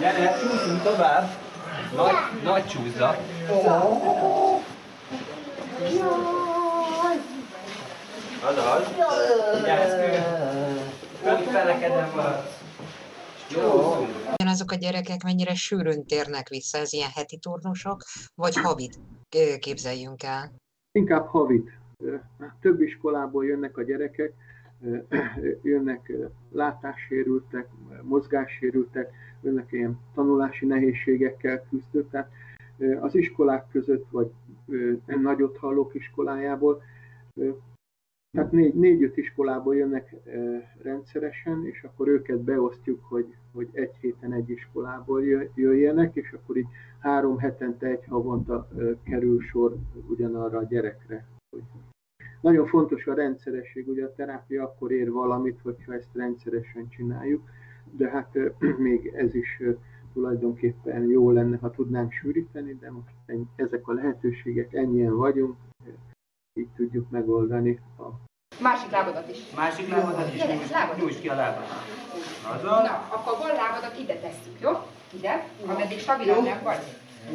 [0.00, 1.28] Gyere, csúszunk tovább.
[8.42, 8.84] Nagy, nagy.
[9.62, 10.24] Gyere,
[11.22, 12.60] Könyv felekeden maradsz.
[13.50, 14.06] Jó.
[14.46, 18.02] Azok a gyerekek mennyire sűrűn térnek vissza, ez ilyen heti turnusok,
[18.34, 18.98] vagy havit
[19.58, 20.52] képzeljünk el?
[20.92, 21.70] Inkább havit.
[22.60, 24.32] Több iskolából jönnek a gyerekek,
[25.62, 26.12] jönnek
[26.52, 27.68] látássérültek,
[28.02, 29.10] mozgássérültek,
[29.42, 32.10] jönnek ilyen tanulási nehézségekkel küzdők.
[32.10, 32.30] Tehát
[33.00, 34.30] az iskolák között, vagy
[35.06, 36.82] nagyot hallók iskolájából,
[38.30, 40.14] tehát négy, négy-öt iskolából jönnek
[40.82, 46.68] rendszeresen, és akkor őket beosztjuk, hogy, hogy egy héten egy iskolából jöjjenek, és akkor így
[46.98, 48.68] három hetente, egy havonta
[49.02, 49.76] kerül sor
[50.08, 51.26] ugyanarra a gyerekre.
[52.42, 57.42] Nagyon fontos a rendszeresség, ugye a terápia akkor ér valamit, hogyha ezt rendszeresen csináljuk,
[57.90, 58.38] de hát
[58.88, 59.62] még ez is
[60.12, 63.14] tulajdonképpen jó lenne, ha tudnánk sűríteni, de most
[63.56, 65.56] ezek a lehetőségek, ennyien vagyunk,
[66.54, 68.02] így tudjuk megoldani a
[68.60, 69.38] Másik lábadat is.
[69.56, 70.42] Másik lábadat is
[70.98, 71.68] nyújtsd ki a lábadat.
[72.62, 74.70] Na, akkor bal lábadat ide tesszük, jó?
[75.14, 76.78] Ide, ameddig stabilan vagy.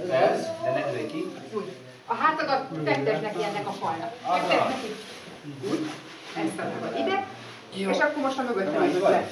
[0.09, 1.23] Ez, de ne ki.
[1.53, 1.86] Úgy.
[2.07, 4.11] A hátadat fektesd neki ennek a falnak.
[4.11, 4.87] Fektesd neki.
[5.69, 5.79] Úgy.
[6.37, 7.27] Ezt a ide.
[7.91, 9.27] És akkor most a mögötte vagy le.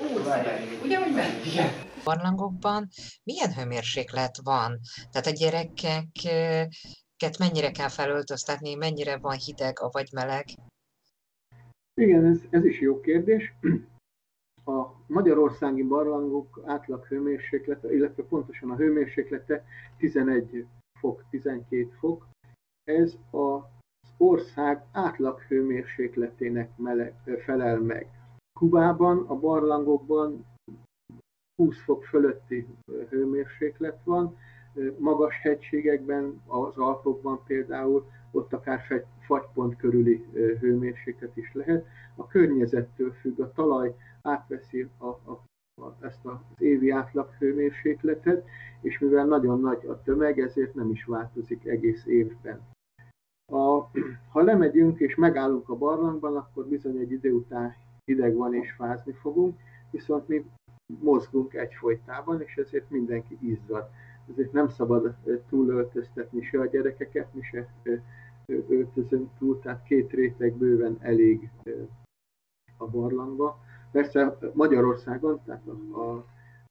[0.00, 0.80] Úgy szépen.
[0.82, 1.44] Ugyanúgy ment?
[2.04, 2.88] barlangokban
[3.24, 4.78] milyen hőmérséklet van?
[5.10, 10.44] Tehát a gyerekeket mennyire kell felöltöztetni, mennyire van hideg, vagy meleg?
[11.94, 13.52] Igen, ez, ez is jó kérdés.
[14.64, 19.64] A magyarországi barlangok átlag hőmérséklete, illetve pontosan a hőmérséklete
[19.98, 20.75] 11 fok,
[21.46, 22.26] 12 fok.
[22.84, 23.62] Ez az
[24.16, 28.08] ország átlag hőmérsékletének meleg, felel meg.
[28.58, 30.46] Kubában, a barlangokban
[31.56, 32.66] 20 fok fölötti
[33.08, 34.36] hőmérséklet van,
[34.98, 38.80] magas hegységekben, az Alpokban például, ott akár
[39.26, 40.24] fagypont körüli
[40.60, 41.86] hőmérséklet is lehet.
[42.14, 45.44] A környezettől függ, a talaj átveszi a, a,
[46.00, 48.46] ezt az évi átlag hőmérsékletet,
[48.80, 52.60] és mivel nagyon nagy a tömeg, ezért nem is változik egész évben.
[53.52, 53.80] A,
[54.30, 59.12] ha lemegyünk és megállunk a barlangban, akkor bizony egy idő után hideg van és fázni
[59.12, 59.58] fogunk,
[59.90, 60.44] viszont mi
[61.00, 63.88] mozgunk egyfolytában, és ezért mindenki izzad.
[64.30, 65.14] Ezért nem szabad
[65.48, 67.68] túlöltöztetni se a gyerekeket, mi se
[68.46, 71.50] öltözünk túl, tehát két réteg bőven elég
[72.76, 73.58] a barlangba.
[73.96, 76.00] Persze Magyarországon, tehát a,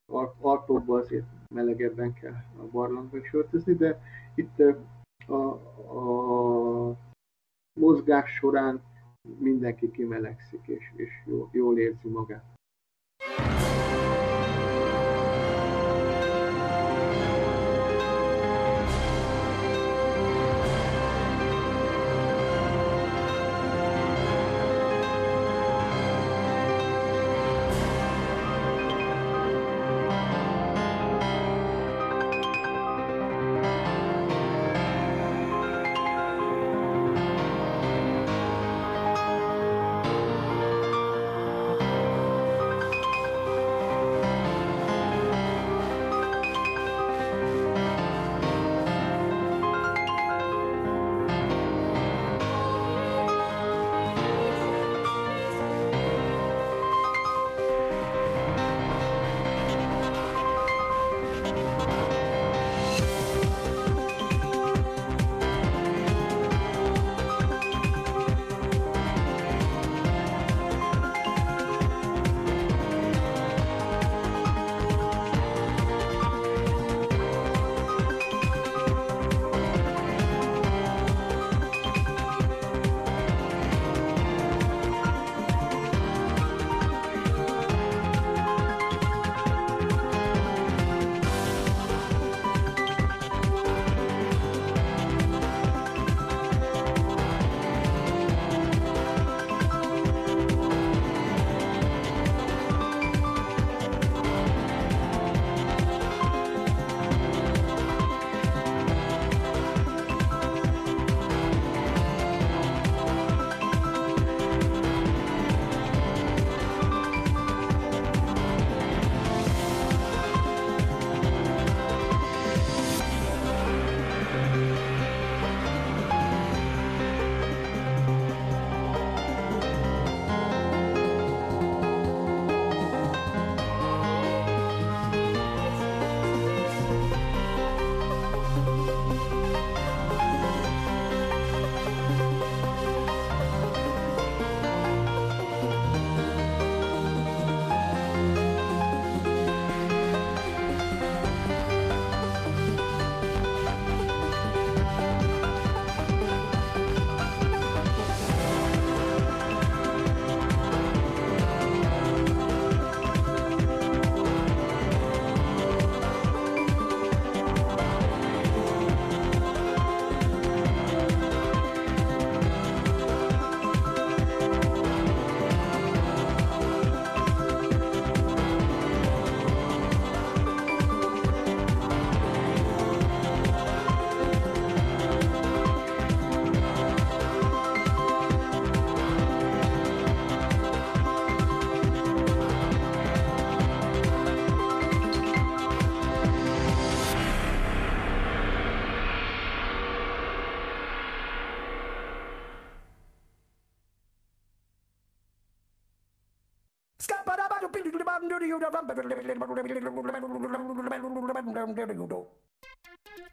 [0.09, 4.01] a, Alpokban azért melegebben kell a barlangba is öltözni, de
[4.35, 4.59] itt
[5.27, 5.37] a,
[5.97, 6.97] a
[7.79, 8.81] mozgás során
[9.37, 12.54] mindenki kimelegszik, és, és jól, jól érzi magát.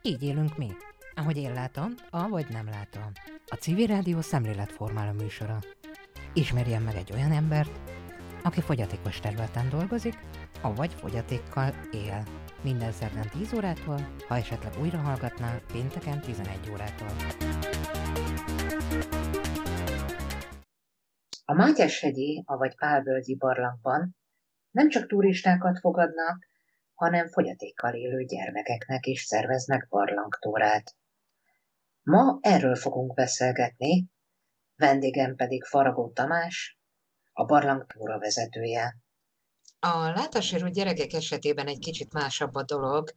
[0.03, 0.70] Így élünk mi.
[1.14, 3.12] Ahogy én látom, avagy nem látom.
[3.46, 5.59] A civil rádió szemléletformáló műsora.
[6.33, 7.81] Ismerjen meg egy olyan embert,
[8.42, 10.18] aki fogyatékos területen dolgozik,
[10.61, 12.22] avagy fogyatékkal él.
[12.62, 17.09] Minden szerdán 10 órától, ha esetleg újra hallgatná, pénteken 11 órától.
[21.44, 24.16] A Mátyás-hegyi, avagy Pálvölgyi barlangban
[24.73, 26.49] nem csak turistákat fogadnak,
[26.95, 30.97] hanem fogyatékkal élő gyermekeknek is szerveznek barlangtórát.
[32.03, 34.07] Ma erről fogunk beszélgetni,
[34.77, 36.79] vendégem pedig Faragó Tamás,
[37.33, 38.97] a barlangtúra vezetője.
[39.85, 43.09] A látássérült gyerekek esetében egy kicsit másabb a dolog,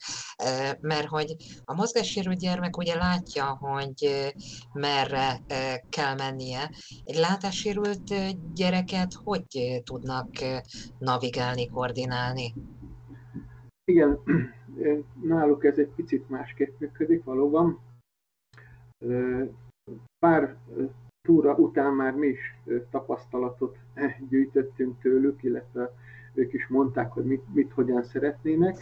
[0.80, 4.32] mert hogy a mozgássérült gyermek ugye látja, hogy
[4.74, 5.40] merre
[5.90, 6.72] kell mennie.
[7.04, 8.14] Egy látássérült
[8.54, 10.30] gyereket hogy tudnak
[11.00, 12.54] navigálni, koordinálni?
[13.84, 14.20] Igen,
[15.22, 17.80] náluk ez egy picit másképp működik valóban.
[20.20, 20.58] Pár
[21.22, 22.60] túra után már mi is
[22.92, 23.78] tapasztalatot
[24.30, 25.92] gyűjtöttünk tőlük, illetve
[26.38, 28.78] ők is mondták, hogy mit, mit hogyan szeretnének.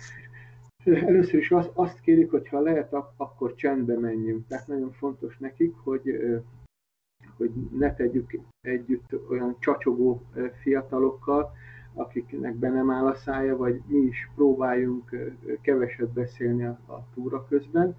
[0.85, 4.47] Először is azt, azt kérik, hogy ha lehet, akkor csendbe menjünk.
[4.47, 6.01] Tehát nagyon fontos nekik, hogy,
[7.37, 10.21] hogy ne tegyük együtt olyan csacsogó
[10.61, 11.51] fiatalokkal,
[11.93, 15.15] akiknek be nem áll a szája, vagy mi is próbáljunk
[15.61, 17.95] keveset beszélni a, a túra közben,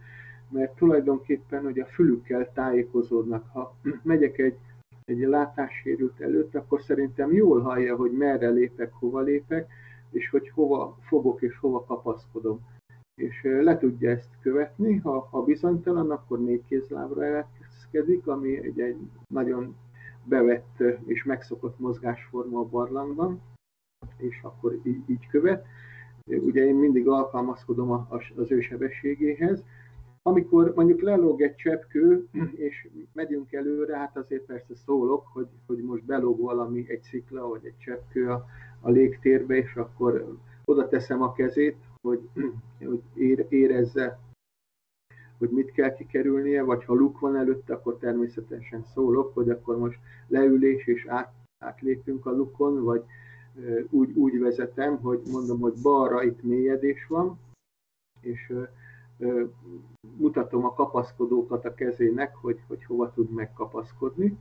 [0.49, 3.49] mert tulajdonképpen hogy a fülükkel tájékozódnak.
[3.53, 4.57] Ha megyek egy,
[5.05, 9.73] egy látássérült előtt, akkor szerintem jól hallja, hogy merre lépek, hova lépek,
[10.11, 12.61] és hogy hova fogok és hova kapaszkodom.
[13.15, 18.97] És le tudja ezt követni, ha, ha bizonytalan, akkor négy kézlábra elkezkedik, ami egy, egy
[19.29, 19.77] nagyon
[20.25, 23.41] bevett és megszokott mozgásforma a barlangban,
[24.17, 25.67] és akkor így, így követ.
[26.27, 29.65] Ugye én mindig alkalmazkodom az ő sebességéhez,
[30.27, 32.29] amikor mondjuk lelóg egy cseppkő,
[32.69, 37.65] és megyünk előre, hát azért persze szólok, hogy, hogy most belóg valami, egy szikla, vagy
[37.65, 38.45] egy cseppkő a,
[38.81, 42.29] a légtérbe, és akkor oda teszem a kezét, hogy,
[42.79, 43.03] hogy
[43.49, 44.19] érezze,
[45.39, 49.99] hogy mit kell kikerülnie, vagy ha luk van előtte, akkor természetesen szólok, hogy akkor most
[50.29, 53.05] leülés és át, átlépünk a lukon, vagy
[53.91, 57.39] úgy, úgy vezetem, hogy mondom, hogy balra itt mélyedés van,
[58.21, 58.53] és
[60.17, 64.39] mutatom a kapaszkodókat a kezének, hogy, hogy hova tud megkapaszkodni.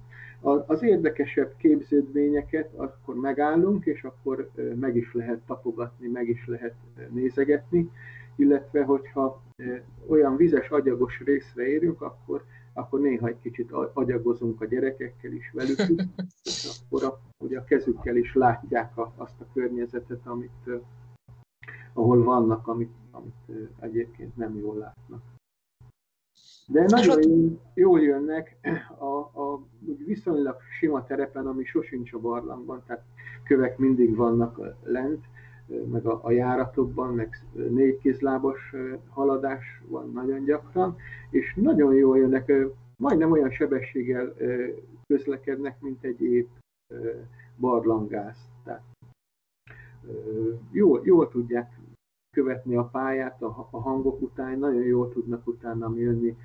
[0.65, 6.75] Az érdekesebb képződményeket akkor megállunk, és akkor meg is lehet tapogatni, meg is lehet
[7.09, 7.89] nézegetni,
[8.35, 9.41] illetve hogyha
[10.07, 12.43] olyan vizes, agyagos részre érünk, akkor,
[12.73, 16.05] akkor néha egy kicsit agyagozunk a gyerekekkel is velük,
[16.43, 20.69] és akkor a, ugye a kezükkel is látják a, azt a környezetet, amit,
[21.93, 25.21] ahol vannak, amit, amit egyébként nem jól látnak.
[26.67, 27.19] De nagyon
[27.73, 28.57] jól jönnek
[28.99, 29.63] a, a
[30.05, 33.03] viszonylag sima terepen, ami sosincs a barlangban, tehát
[33.43, 35.25] kövek mindig vannak lent,
[35.91, 38.75] meg a, a járatokban, meg négykézlábas
[39.09, 40.95] haladás van nagyon gyakran,
[41.29, 42.51] és nagyon jól jönnek,
[42.97, 44.33] majdnem olyan sebességgel
[45.07, 46.49] közlekednek, mint egy épp
[47.57, 48.45] barlangász.
[48.63, 48.83] Tehát
[50.71, 51.79] jól, jól tudják
[52.33, 56.37] követni a pályát a, a hangok után, nagyon jól tudnak utána jönni.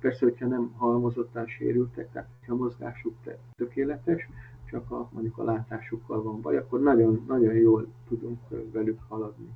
[0.00, 3.14] Persze, hogyha nem halmozottan sérültek, tehát ha mozgásuk
[3.56, 4.28] tökéletes,
[4.70, 8.38] csak a, mondjuk a látásukkal van baj, akkor nagyon, nagyon jól tudunk
[8.72, 9.48] velük haladni.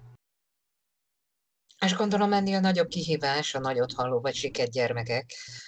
[1.84, 5.24] És gondolom ennél nagyobb kihívás a nagyot halló vagy siket gyermekek,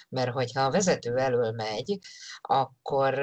[0.09, 1.99] mert hogyha a vezető elől megy,
[2.41, 3.19] akkor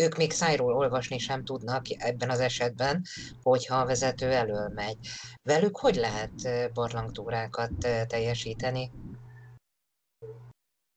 [0.00, 3.02] ők még szájról olvasni sem tudnak ebben az esetben,
[3.42, 4.96] hogyha a vezető elől megy.
[5.42, 6.32] Velük hogy lehet
[6.72, 7.72] barlangtúrákat
[8.06, 8.90] teljesíteni?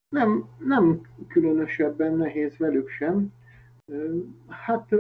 [0.09, 3.34] Nem, nem különösebben nehéz velük sem.
[4.47, 4.95] Hát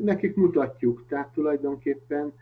[0.00, 2.32] nekik mutatjuk, tehát tulajdonképpen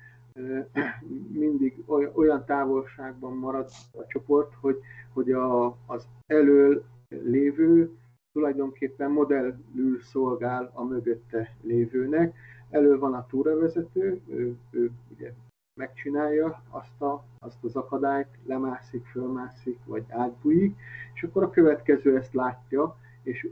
[1.32, 1.82] mindig
[2.14, 4.78] olyan távolságban marad a csoport, hogy,
[5.12, 7.90] hogy a, az elől lévő
[8.32, 12.34] tulajdonképpen modellül szolgál a mögötte lévőnek.
[12.70, 15.32] Elő van a túravezető, ő, ő ugye
[15.80, 20.76] megcsinálja azt, a, azt az akadályt, lemászik, fölmászik, vagy átbújik,
[21.14, 23.48] és akkor a következő ezt látja, és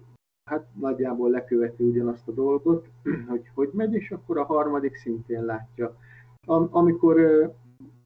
[0.51, 2.89] hát nagyjából leköveti ugyanazt a dolgot,
[3.29, 5.97] hogy hogy megy, és akkor a harmadik szintén látja
[6.47, 7.17] amikor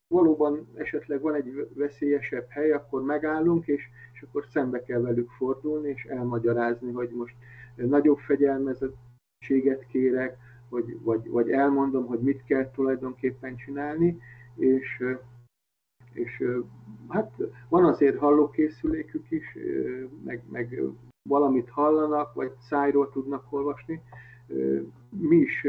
[0.07, 5.89] valóban esetleg van egy veszélyesebb hely, akkor megállunk, és, és akkor szembe kell velük fordulni,
[5.89, 7.35] és elmagyarázni, hogy most
[7.75, 10.37] nagyobb fegyelmezettséget kérek,
[10.69, 14.17] hogy, vagy, vagy elmondom, hogy mit kell tulajdonképpen csinálni,
[14.55, 15.03] és,
[16.13, 16.43] és
[17.09, 17.31] hát
[17.69, 19.57] van azért hallókészülékük is,
[20.23, 20.81] meg, meg
[21.29, 24.01] valamit hallanak, vagy szájról tudnak olvasni.
[25.09, 25.67] Mi is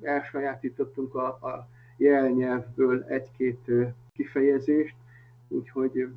[0.00, 1.68] elsajátítottunk a, a
[2.02, 3.70] jelnyelvből egy-két
[4.12, 4.94] kifejezést,
[5.48, 6.08] úgyhogy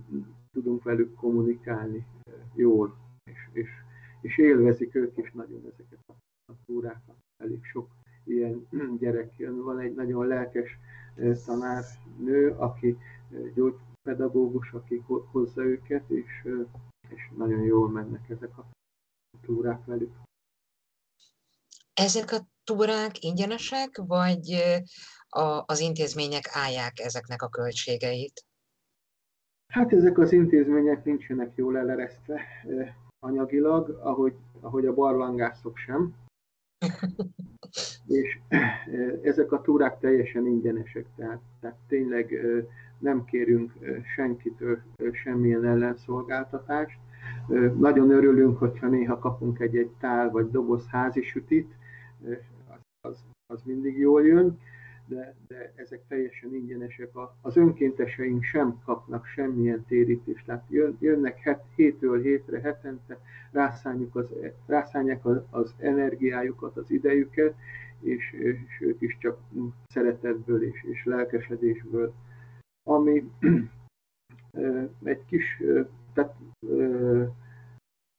[0.52, 2.06] tudunk velük kommunikálni
[2.56, 3.70] jól, és, és,
[4.22, 6.14] és élvezik ők is nagyon ezeket a,
[6.66, 7.16] túrákat.
[7.44, 7.88] Elég sok
[8.24, 8.68] ilyen
[9.00, 9.64] gyerek jön.
[9.64, 10.80] Van egy nagyon lelkes
[11.46, 12.98] tanárnő, aki
[13.54, 16.48] gyógypedagógus, aki hozza őket, és,
[17.10, 18.66] és nagyon jól mennek ezek a
[19.42, 20.14] túrák velük.
[21.94, 24.64] Ezek a túrák ingyenesek, vagy
[25.36, 28.46] a, az intézmények állják ezeknek a költségeit?
[29.68, 32.42] Hát ezek az intézmények nincsenek jól eleresztve
[33.20, 36.14] anyagilag, ahogy, ahogy a barlangászok sem.
[38.08, 38.40] És
[39.22, 42.34] ezek a túrák teljesen ingyenesek, tehát, tehát tényleg
[43.00, 43.74] nem kérünk
[44.16, 44.80] senkitől
[45.12, 47.00] semmilyen ellenszolgáltatást.
[47.78, 51.76] Nagyon örülünk, hogyha néha kapunk egy-egy tál vagy doboz házi sütit,
[52.26, 52.38] az,
[53.02, 53.24] az,
[53.54, 54.60] az mindig jól jön,
[55.08, 57.10] de, de ezek teljesen ingyenesek.
[57.42, 60.66] Az önkénteseink sem kapnak semmilyen térítést, tehát
[61.00, 63.20] jönnek het, hétről hétre, hetente,
[63.52, 64.34] rászánjuk az,
[64.66, 67.56] rászánják az, az energiájukat, az idejüket,
[68.02, 69.40] és, és ők is csak
[69.88, 72.14] szeretetből és, és lelkesedésből.
[72.84, 73.32] Ami
[75.04, 75.62] egy kis
[76.14, 76.36] tehát,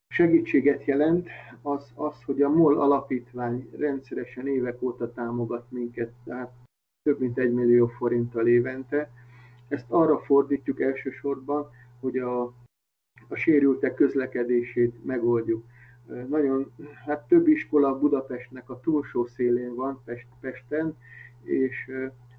[0.09, 1.28] segítséget jelent,
[1.62, 6.53] az, az, hogy a MOL alapítvány rendszeresen évek óta támogat minket, tehát
[7.07, 9.11] több mint egy millió forinttal évente.
[9.68, 12.42] Ezt arra fordítjuk elsősorban, hogy a,
[13.28, 15.64] a sérültek közlekedését megoldjuk.
[16.28, 16.72] Nagyon,
[17.04, 20.96] hát több iskola Budapestnek a túlsó szélén van, Pest, Pesten,
[21.42, 21.90] és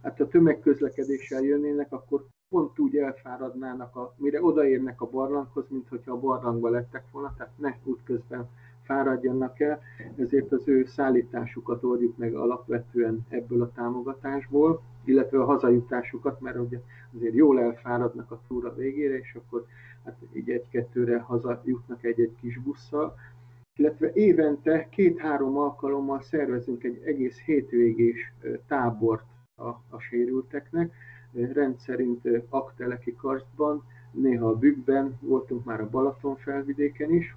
[0.02, 6.12] hát a tömegközlekedéssel jönnének, akkor pont úgy elfáradnának, a, mire odaérnek a barlanghoz, mint hogyha
[6.12, 8.50] a barlangba lettek volna, tehát ne útközben
[8.88, 9.82] fáradjanak el,
[10.18, 16.80] ezért az ő szállításukat oldjuk meg alapvetően ebből a támogatásból, illetve a hazajutásukat, mert ugye
[17.16, 19.66] azért jól elfáradnak a túra végére, és akkor
[20.06, 23.16] hát így egy-kettőre hazajutnak egy-egy kis busszal,
[23.76, 28.34] illetve évente két-három alkalommal szervezünk egy egész hétvégés
[28.68, 29.26] tábort
[29.56, 30.94] a, a sérülteknek,
[31.54, 37.36] rendszerint Akteleki karstban, néha a Bükkben, voltunk már a Balaton felvidéken is,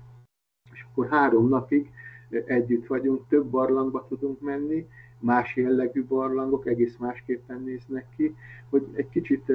[0.81, 1.91] és akkor három napig
[2.29, 8.35] együtt vagyunk, több barlangba tudunk menni, más jellegű barlangok egész másképpen néznek ki,
[8.71, 9.53] hogy egy kicsit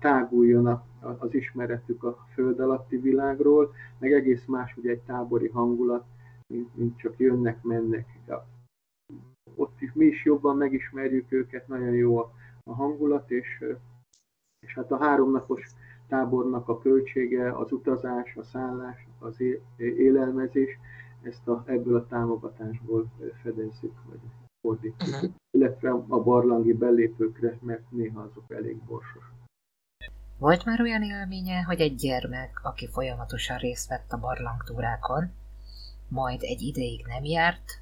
[0.00, 0.82] táguljon
[1.18, 6.04] az ismeretük a föld alatti világról, meg egész más ugye egy tábori hangulat,
[6.46, 8.06] mint, mint csak jönnek, mennek.
[9.54, 12.32] Ott is mi is jobban megismerjük őket, nagyon jó a,
[12.64, 13.64] a hangulat, és,
[14.66, 15.66] és hát a háromnapos
[16.08, 19.36] tábornak a költsége, az utazás, a szállás, az
[19.76, 20.78] élelmezés,
[21.22, 23.12] ezt a, ebből a támogatásból
[23.42, 24.20] fedezzük, vagy
[24.60, 25.08] fordítjuk.
[25.08, 25.30] Uh-huh.
[25.50, 29.24] Illetve a barlangi belépőkre, mert néha azok elég borsos.
[30.38, 35.30] Volt már olyan élménye, hogy egy gyermek, aki folyamatosan részt vett a barlangtúrákon,
[36.08, 37.80] majd egy ideig nem járt,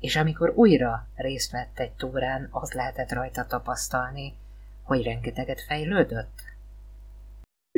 [0.00, 4.34] és amikor újra részt vett egy túrán, az lehetett rajta tapasztalni,
[4.82, 6.42] hogy rengeteget fejlődött?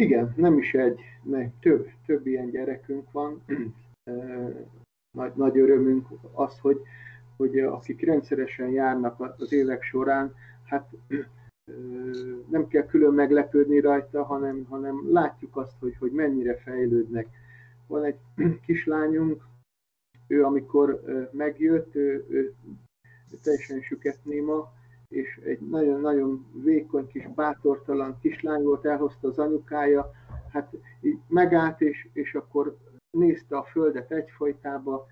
[0.00, 3.42] Igen, nem is egy, meg több, több ilyen gyerekünk van.
[5.16, 6.80] Nagy, nagy örömünk az, hogy,
[7.36, 10.34] hogy akik rendszeresen járnak az évek során,
[10.64, 10.88] hát
[12.50, 17.28] nem kell külön meglepődni rajta, hanem, hanem látjuk azt, hogy, hogy mennyire fejlődnek.
[17.86, 18.18] Van egy
[18.66, 19.42] kislányunk,
[20.26, 22.54] ő amikor megjött, ő, ő
[23.42, 24.18] teljesen süket
[25.08, 30.10] és egy nagyon-nagyon vékony kis bátortalan kislány volt, elhozta az anyukája,
[30.52, 32.76] hát így megállt, és, és akkor
[33.10, 35.06] nézte a földet egyfolytába,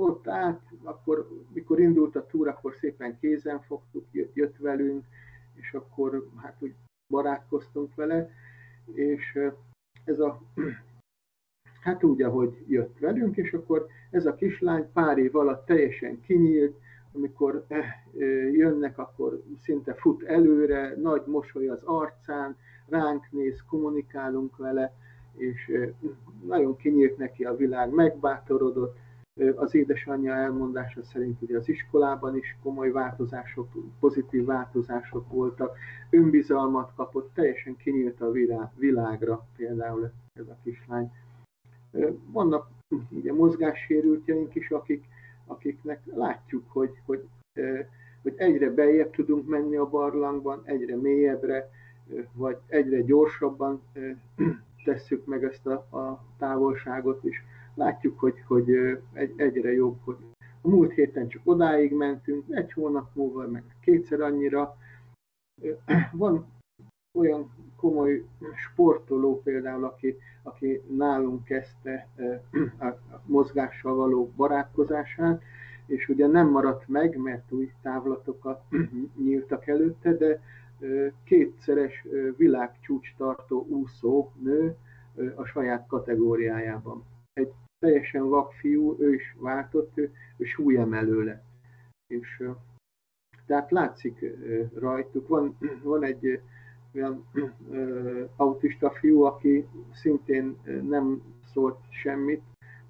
[0.00, 5.04] ott át, akkor mikor indult a túra, akkor szépen kézen fogtuk, jött velünk,
[5.54, 6.74] és akkor hát úgy
[7.12, 8.30] barátkoztunk vele,
[8.92, 9.38] és
[10.04, 10.42] ez a,
[11.80, 16.76] hát úgy, ahogy jött velünk, és akkor ez a kislány pár év alatt teljesen kinyílt,
[17.14, 22.56] amikor eh, eh, jönnek, akkor szinte fut előre, nagy mosoly az arcán,
[22.88, 24.92] ránk néz, kommunikálunk vele,
[25.36, 25.88] és eh,
[26.46, 29.02] nagyon kinyílt neki a világ, megbátorodott.
[29.54, 33.68] Az édesanyja elmondása szerint ugye az iskolában is komoly változások,
[34.00, 35.76] pozitív változások voltak,
[36.10, 38.30] önbizalmat kapott, teljesen kinyílt a
[38.76, 41.12] világra például ez a kislány.
[42.26, 42.68] Vannak
[43.10, 45.04] ugye mozgássérültjeink is, akik
[45.46, 47.28] akiknek látjuk, hogy, hogy,
[48.22, 51.70] hogy egyre beljebb tudunk menni a barlangban, egyre mélyebbre,
[52.32, 53.82] vagy egyre gyorsabban
[54.84, 57.42] tesszük meg ezt a, a távolságot, és
[57.74, 58.70] látjuk, hogy, hogy
[59.12, 60.16] egy, egyre jobb, hogy
[60.62, 64.76] a múlt héten csak odáig mentünk, egy hónap múlva meg kétszer annyira.
[66.12, 66.46] Van
[67.14, 72.08] olyan komoly sportoló például, aki, aki nálunk kezdte
[72.78, 75.42] a mozgással való barátkozását,
[75.86, 78.62] és ugye nem maradt meg, mert új távlatokat
[79.24, 80.40] nyíltak előtte, de
[81.24, 82.06] kétszeres
[82.36, 84.76] világcsúcs tartó úszó nő
[85.34, 87.04] a saját kategóriájában.
[87.32, 91.44] Egy teljesen vak fiú, ő is váltott, ő súlyemelő lett.
[92.06, 92.42] És
[93.46, 94.24] tehát látszik
[94.74, 96.40] rajtuk, van, van egy
[96.94, 97.24] olyan
[98.36, 100.56] autista fiú, aki szintén
[100.88, 101.22] nem
[101.52, 102.42] szólt semmit,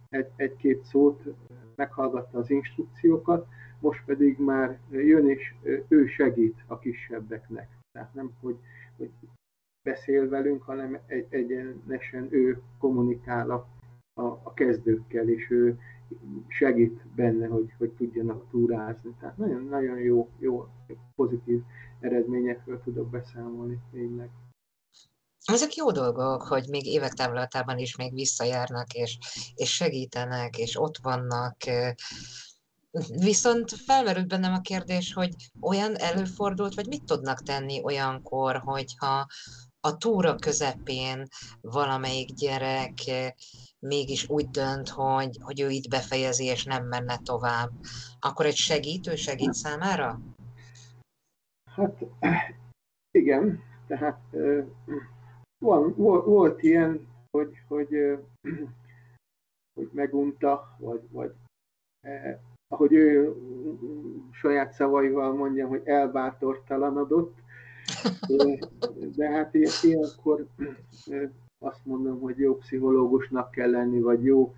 [0.09, 1.23] egy, egy-két szót,
[1.75, 3.47] meghallgatta az instrukciókat,
[3.81, 5.55] most pedig már jön és
[5.89, 7.69] ő segít a kisebbeknek.
[7.93, 8.57] Tehát nem, hogy,
[8.97, 9.11] hogy
[9.83, 13.67] beszél velünk, hanem egy, egyenesen ő kommunikál a,
[14.21, 15.79] a, a kezdőkkel, és ő
[16.49, 19.15] segít benne, hogy, hogy tudjanak túrázni.
[19.21, 20.69] Tehát nagyon, nagyon jó, jó,
[21.15, 21.63] pozitív
[22.05, 24.31] eredményekről tudok beszámolni tényleg.
[25.45, 29.19] Ezek jó dolgok, hogy még évek távlatában is még visszajárnak, és,
[29.55, 31.57] és segítenek, és ott vannak.
[33.09, 39.27] Viszont felmerült bennem a kérdés, hogy olyan előfordult, vagy mit tudnak tenni olyankor, hogyha
[39.81, 41.27] a túra közepén
[41.61, 42.93] valamelyik gyerek
[43.79, 47.71] mégis úgy dönt, hogy, hogy ő itt befejezi, és nem menne tovább,
[48.21, 50.21] akkor egy segítő segít számára?
[51.75, 52.05] Hát
[53.11, 54.21] igen, tehát
[55.65, 55.95] van,
[56.25, 58.19] volt ilyen, hogy, hogy,
[59.75, 61.33] hogy megunta, vagy, vagy
[62.01, 63.35] eh, ahogy ő
[64.31, 67.39] saját szavaival mondja, hogy elbátortalanodott,
[69.17, 70.47] de hát ilyenkor
[71.65, 74.55] azt mondom, hogy jó pszichológusnak kell lenni, vagy jó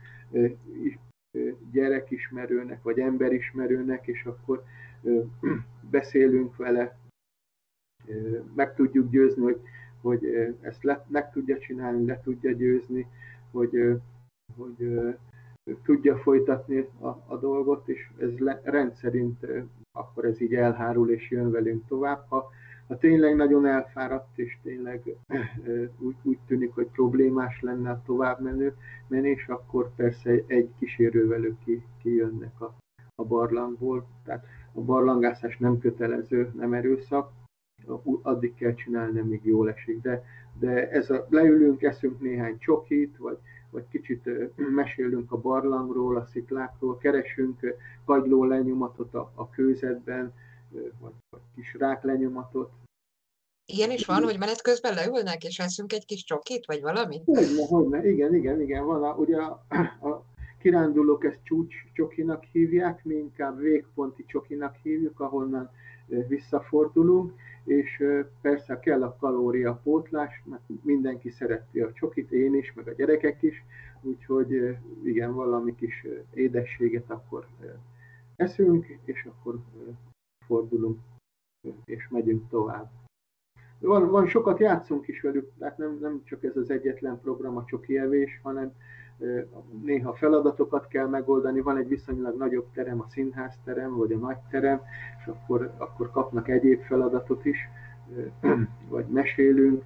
[1.73, 4.65] gyerekismerőnek, vagy emberismerőnek, és akkor
[5.91, 6.97] beszélünk vele,
[8.55, 9.61] meg tudjuk győzni, hogy,
[10.01, 10.25] hogy
[10.61, 13.07] ezt le, meg tudja csinálni, le tudja győzni,
[13.51, 14.01] hogy,
[14.57, 14.99] hogy
[15.85, 19.47] tudja folytatni a, a dolgot, és ez le, rendszerint
[19.97, 22.25] akkor ez így elhárul és jön velünk tovább.
[22.29, 22.51] Ha,
[22.89, 25.17] ha tényleg nagyon elfáradt, és tényleg
[25.99, 28.75] úgy, úgy tűnik, hogy problémás lenne a továbbmenő
[29.09, 32.75] menés, akkor persze egy kísérővel ők ki, kijönnek a,
[33.15, 34.07] a barlangból.
[34.25, 37.31] Tehát a barlangászás nem kötelező, nem erőszak,
[38.23, 40.01] addig kell csinálni, amíg jól esik.
[40.01, 40.25] De,
[40.59, 43.39] de ez a leülünk, eszünk néhány csokit, vagy,
[43.71, 47.75] vagy kicsit mesélünk a barlangról, a sziklákról, keresünk
[48.05, 50.33] kagyló lenyomatot a, a kőzetben,
[51.01, 52.71] vagy, vagy kis rák lenyomatot.
[53.73, 57.23] Ilyen is van, hogy menet közben leülnek, és eszünk egy kis csokit, vagy valami?
[57.25, 59.03] Hogyne, hogyne, igen, igen, igen, van.
[59.03, 59.51] A, ugye a,
[60.09, 60.25] a
[60.59, 65.71] kirándulók ezt csúcs csokinak hívják, mi inkább végponti csokinak hívjuk, ahonnan
[66.29, 67.33] visszafordulunk,
[67.65, 68.05] és
[68.41, 73.65] persze kell a kalóriapótlás, mert mindenki szereti a csokit, én is, meg a gyerekek is,
[74.03, 77.47] úgyhogy igen, valami kis édességet akkor
[78.37, 79.59] eszünk, és akkor
[80.47, 80.99] fordulunk,
[81.85, 82.91] és megyünk tovább.
[83.79, 87.65] Van, van sokat játszunk is velük, tehát nem, nem csak ez az egyetlen program a
[87.65, 88.73] csoki evés, hanem
[89.85, 94.81] néha feladatokat kell megoldani, van egy viszonylag nagyobb terem, a színházterem, vagy a nagy terem,
[95.19, 97.69] és akkor, akkor kapnak egyéb feladatot is,
[98.89, 99.85] vagy mesélünk.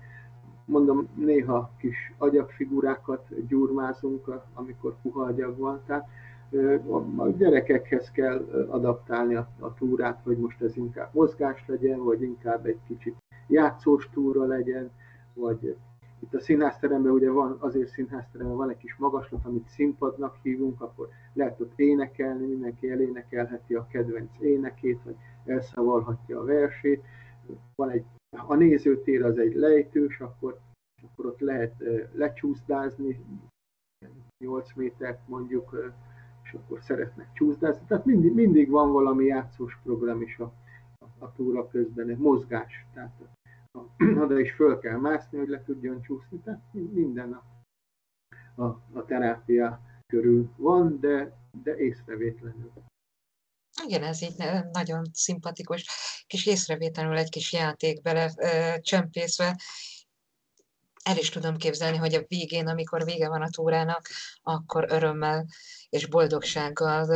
[0.64, 6.09] Mondom, néha kis agyagfigurákat gyurmázunk, amikor puha agyag van, tehát
[7.16, 12.66] a gyerekekhez kell adaptálni a, a túrát, hogy most ez inkább mozgás legyen, vagy inkább
[12.66, 13.16] egy kicsit
[13.47, 14.91] játszós túra legyen,
[15.35, 15.76] vagy
[16.23, 21.09] itt a színházteremben ugye van, azért színházteremben van egy kis magaslat, amit színpadnak hívunk, akkor
[21.33, 27.03] lehet ott énekelni, mindenki elénekelheti a kedvenc énekét, vagy elszavalhatja a versét.
[27.75, 28.05] Van egy,
[28.47, 30.59] a nézőtér az egy lejtős, akkor,
[31.03, 31.75] akkor ott lehet
[32.12, 33.25] lecsúszdázni,
[34.45, 35.93] 8 métert mondjuk,
[36.43, 37.85] és akkor szeretnek csúszdázni.
[37.87, 40.53] Tehát mindig, mindig van valami játszós program is a,
[41.18, 42.87] a, túra közben, egy mozgás.
[42.95, 43.21] Tehát
[44.25, 47.43] oda is föl kell mászni, hogy le tudjon csúszni, tehát minden a,
[48.62, 52.73] a, a terápia körül van, de, de észrevétlenül.
[53.87, 54.37] Igen, ez így
[54.73, 55.87] nagyon szimpatikus.
[56.27, 58.33] Kis észrevétlenül egy kis játék bele
[58.81, 59.61] csempészve.
[61.05, 64.09] El is tudom képzelni, hogy a végén, amikor vége van a túrának,
[64.43, 65.47] akkor örömmel
[65.89, 67.07] és boldogsággal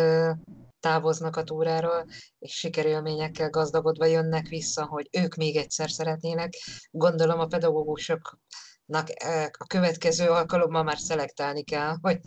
[0.84, 2.04] távoznak a túráról,
[2.38, 6.52] és sikerélményekkel gazdagodva jönnek vissza, hogy ők még egyszer szeretnének.
[6.90, 12.20] Gondolom a pedagógusoknak eh, a következő alkalommal már szelektálni kell, hogy,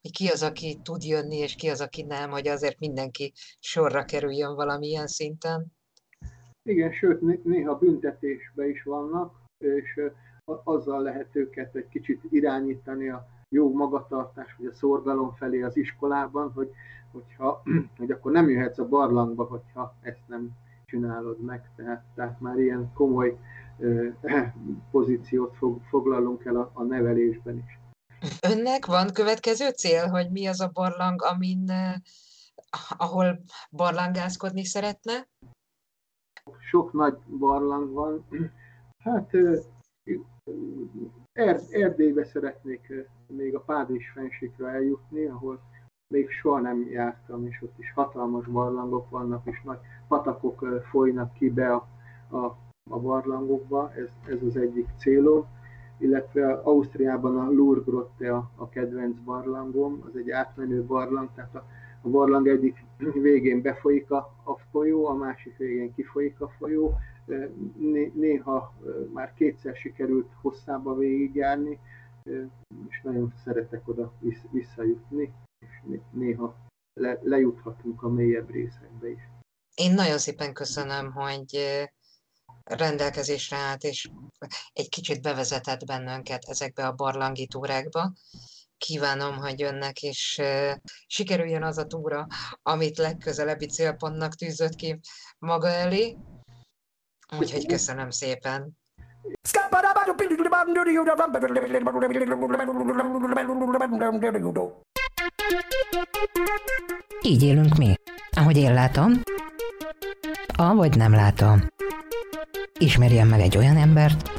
[0.00, 4.04] hogy ki az, aki tud jönni, és ki az, aki nem, hogy azért mindenki sorra
[4.04, 5.66] kerüljön valamilyen szinten.
[6.62, 10.00] Igen, sőt, néha büntetésbe is vannak, és
[10.64, 16.52] azzal lehet őket egy kicsit irányítani a jó magatartás, vagy a szorgalom felé az iskolában,
[16.52, 16.70] hogy,
[17.12, 17.62] hogyha,
[17.98, 20.50] hogy akkor nem jöhetsz a barlangba, hogyha ezt nem
[20.86, 21.70] csinálod meg.
[21.76, 23.38] Tehát, tehát már ilyen komoly
[23.78, 24.08] ö,
[24.90, 27.78] pozíciót fog, foglalunk el a, a nevelésben is.
[28.42, 31.70] Önnek van következő cél, hogy mi az a barlang, amin,
[32.96, 33.38] ahol
[33.70, 35.28] barlangászkodni szeretne?
[36.70, 38.24] Sok nagy barlang van.
[39.04, 39.30] Hát
[41.70, 42.92] Erdélybe szeretnék
[43.28, 45.60] még a Pádés fensikre eljutni, ahol
[46.08, 51.50] még soha nem jártam, és ott is hatalmas barlangok vannak, és nagy patakok folynak ki
[51.50, 51.86] be a,
[52.30, 52.44] a,
[52.90, 55.46] a barlangokba, ez, ez az egyik célom,
[55.98, 61.64] illetve Ausztriában a Lurgrotte a, a kedvenc barlangom, az egy átmenő barlang, tehát a,
[62.00, 62.84] a barlang egyik
[63.28, 66.94] végén befolyik a, a folyó, a másik végén kifolyik a folyó,
[68.14, 68.72] néha
[69.12, 71.78] már kétszer sikerült hosszába végigjárni,
[72.88, 74.12] és nagyon szeretek oda
[74.50, 76.56] visszajutni, és néha
[77.00, 79.20] le, lejuthatunk a mélyebb részekbe is.
[79.74, 81.80] Én nagyon szépen köszönöm, hogy
[82.64, 84.10] rendelkezésre állt, és
[84.72, 88.12] egy kicsit bevezetett bennünket ezekbe a barlangi túrákba.
[88.78, 90.42] Kívánom, hogy jönnek, és
[91.06, 92.26] sikerüljön az a túra,
[92.62, 95.00] amit legközelebbi célpontnak tűzött ki
[95.38, 96.16] maga elé.
[97.38, 98.76] Úgyhogy köszönöm szépen.
[107.22, 107.94] Így élünk mi.
[108.30, 109.12] Ahogy én látom,
[110.56, 111.60] avagy nem látom.
[112.78, 114.30] Ismerjen meg egy olyan embert,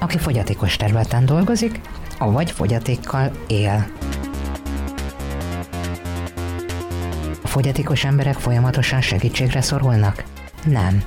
[0.00, 1.80] aki fogyatékos területen dolgozik,
[2.18, 3.86] avagy fogyatékkal él.
[7.42, 10.24] A fogyatékos emberek folyamatosan segítségre szorulnak?
[10.64, 11.02] Nem.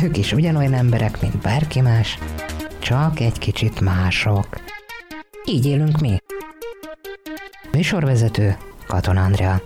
[0.00, 2.18] Ők is ugyanolyan emberek, mint bárki más,
[2.78, 4.46] csak egy kicsit mások.
[5.44, 6.16] Így élünk mi.
[7.72, 9.62] Műsorvezető Katon Andrea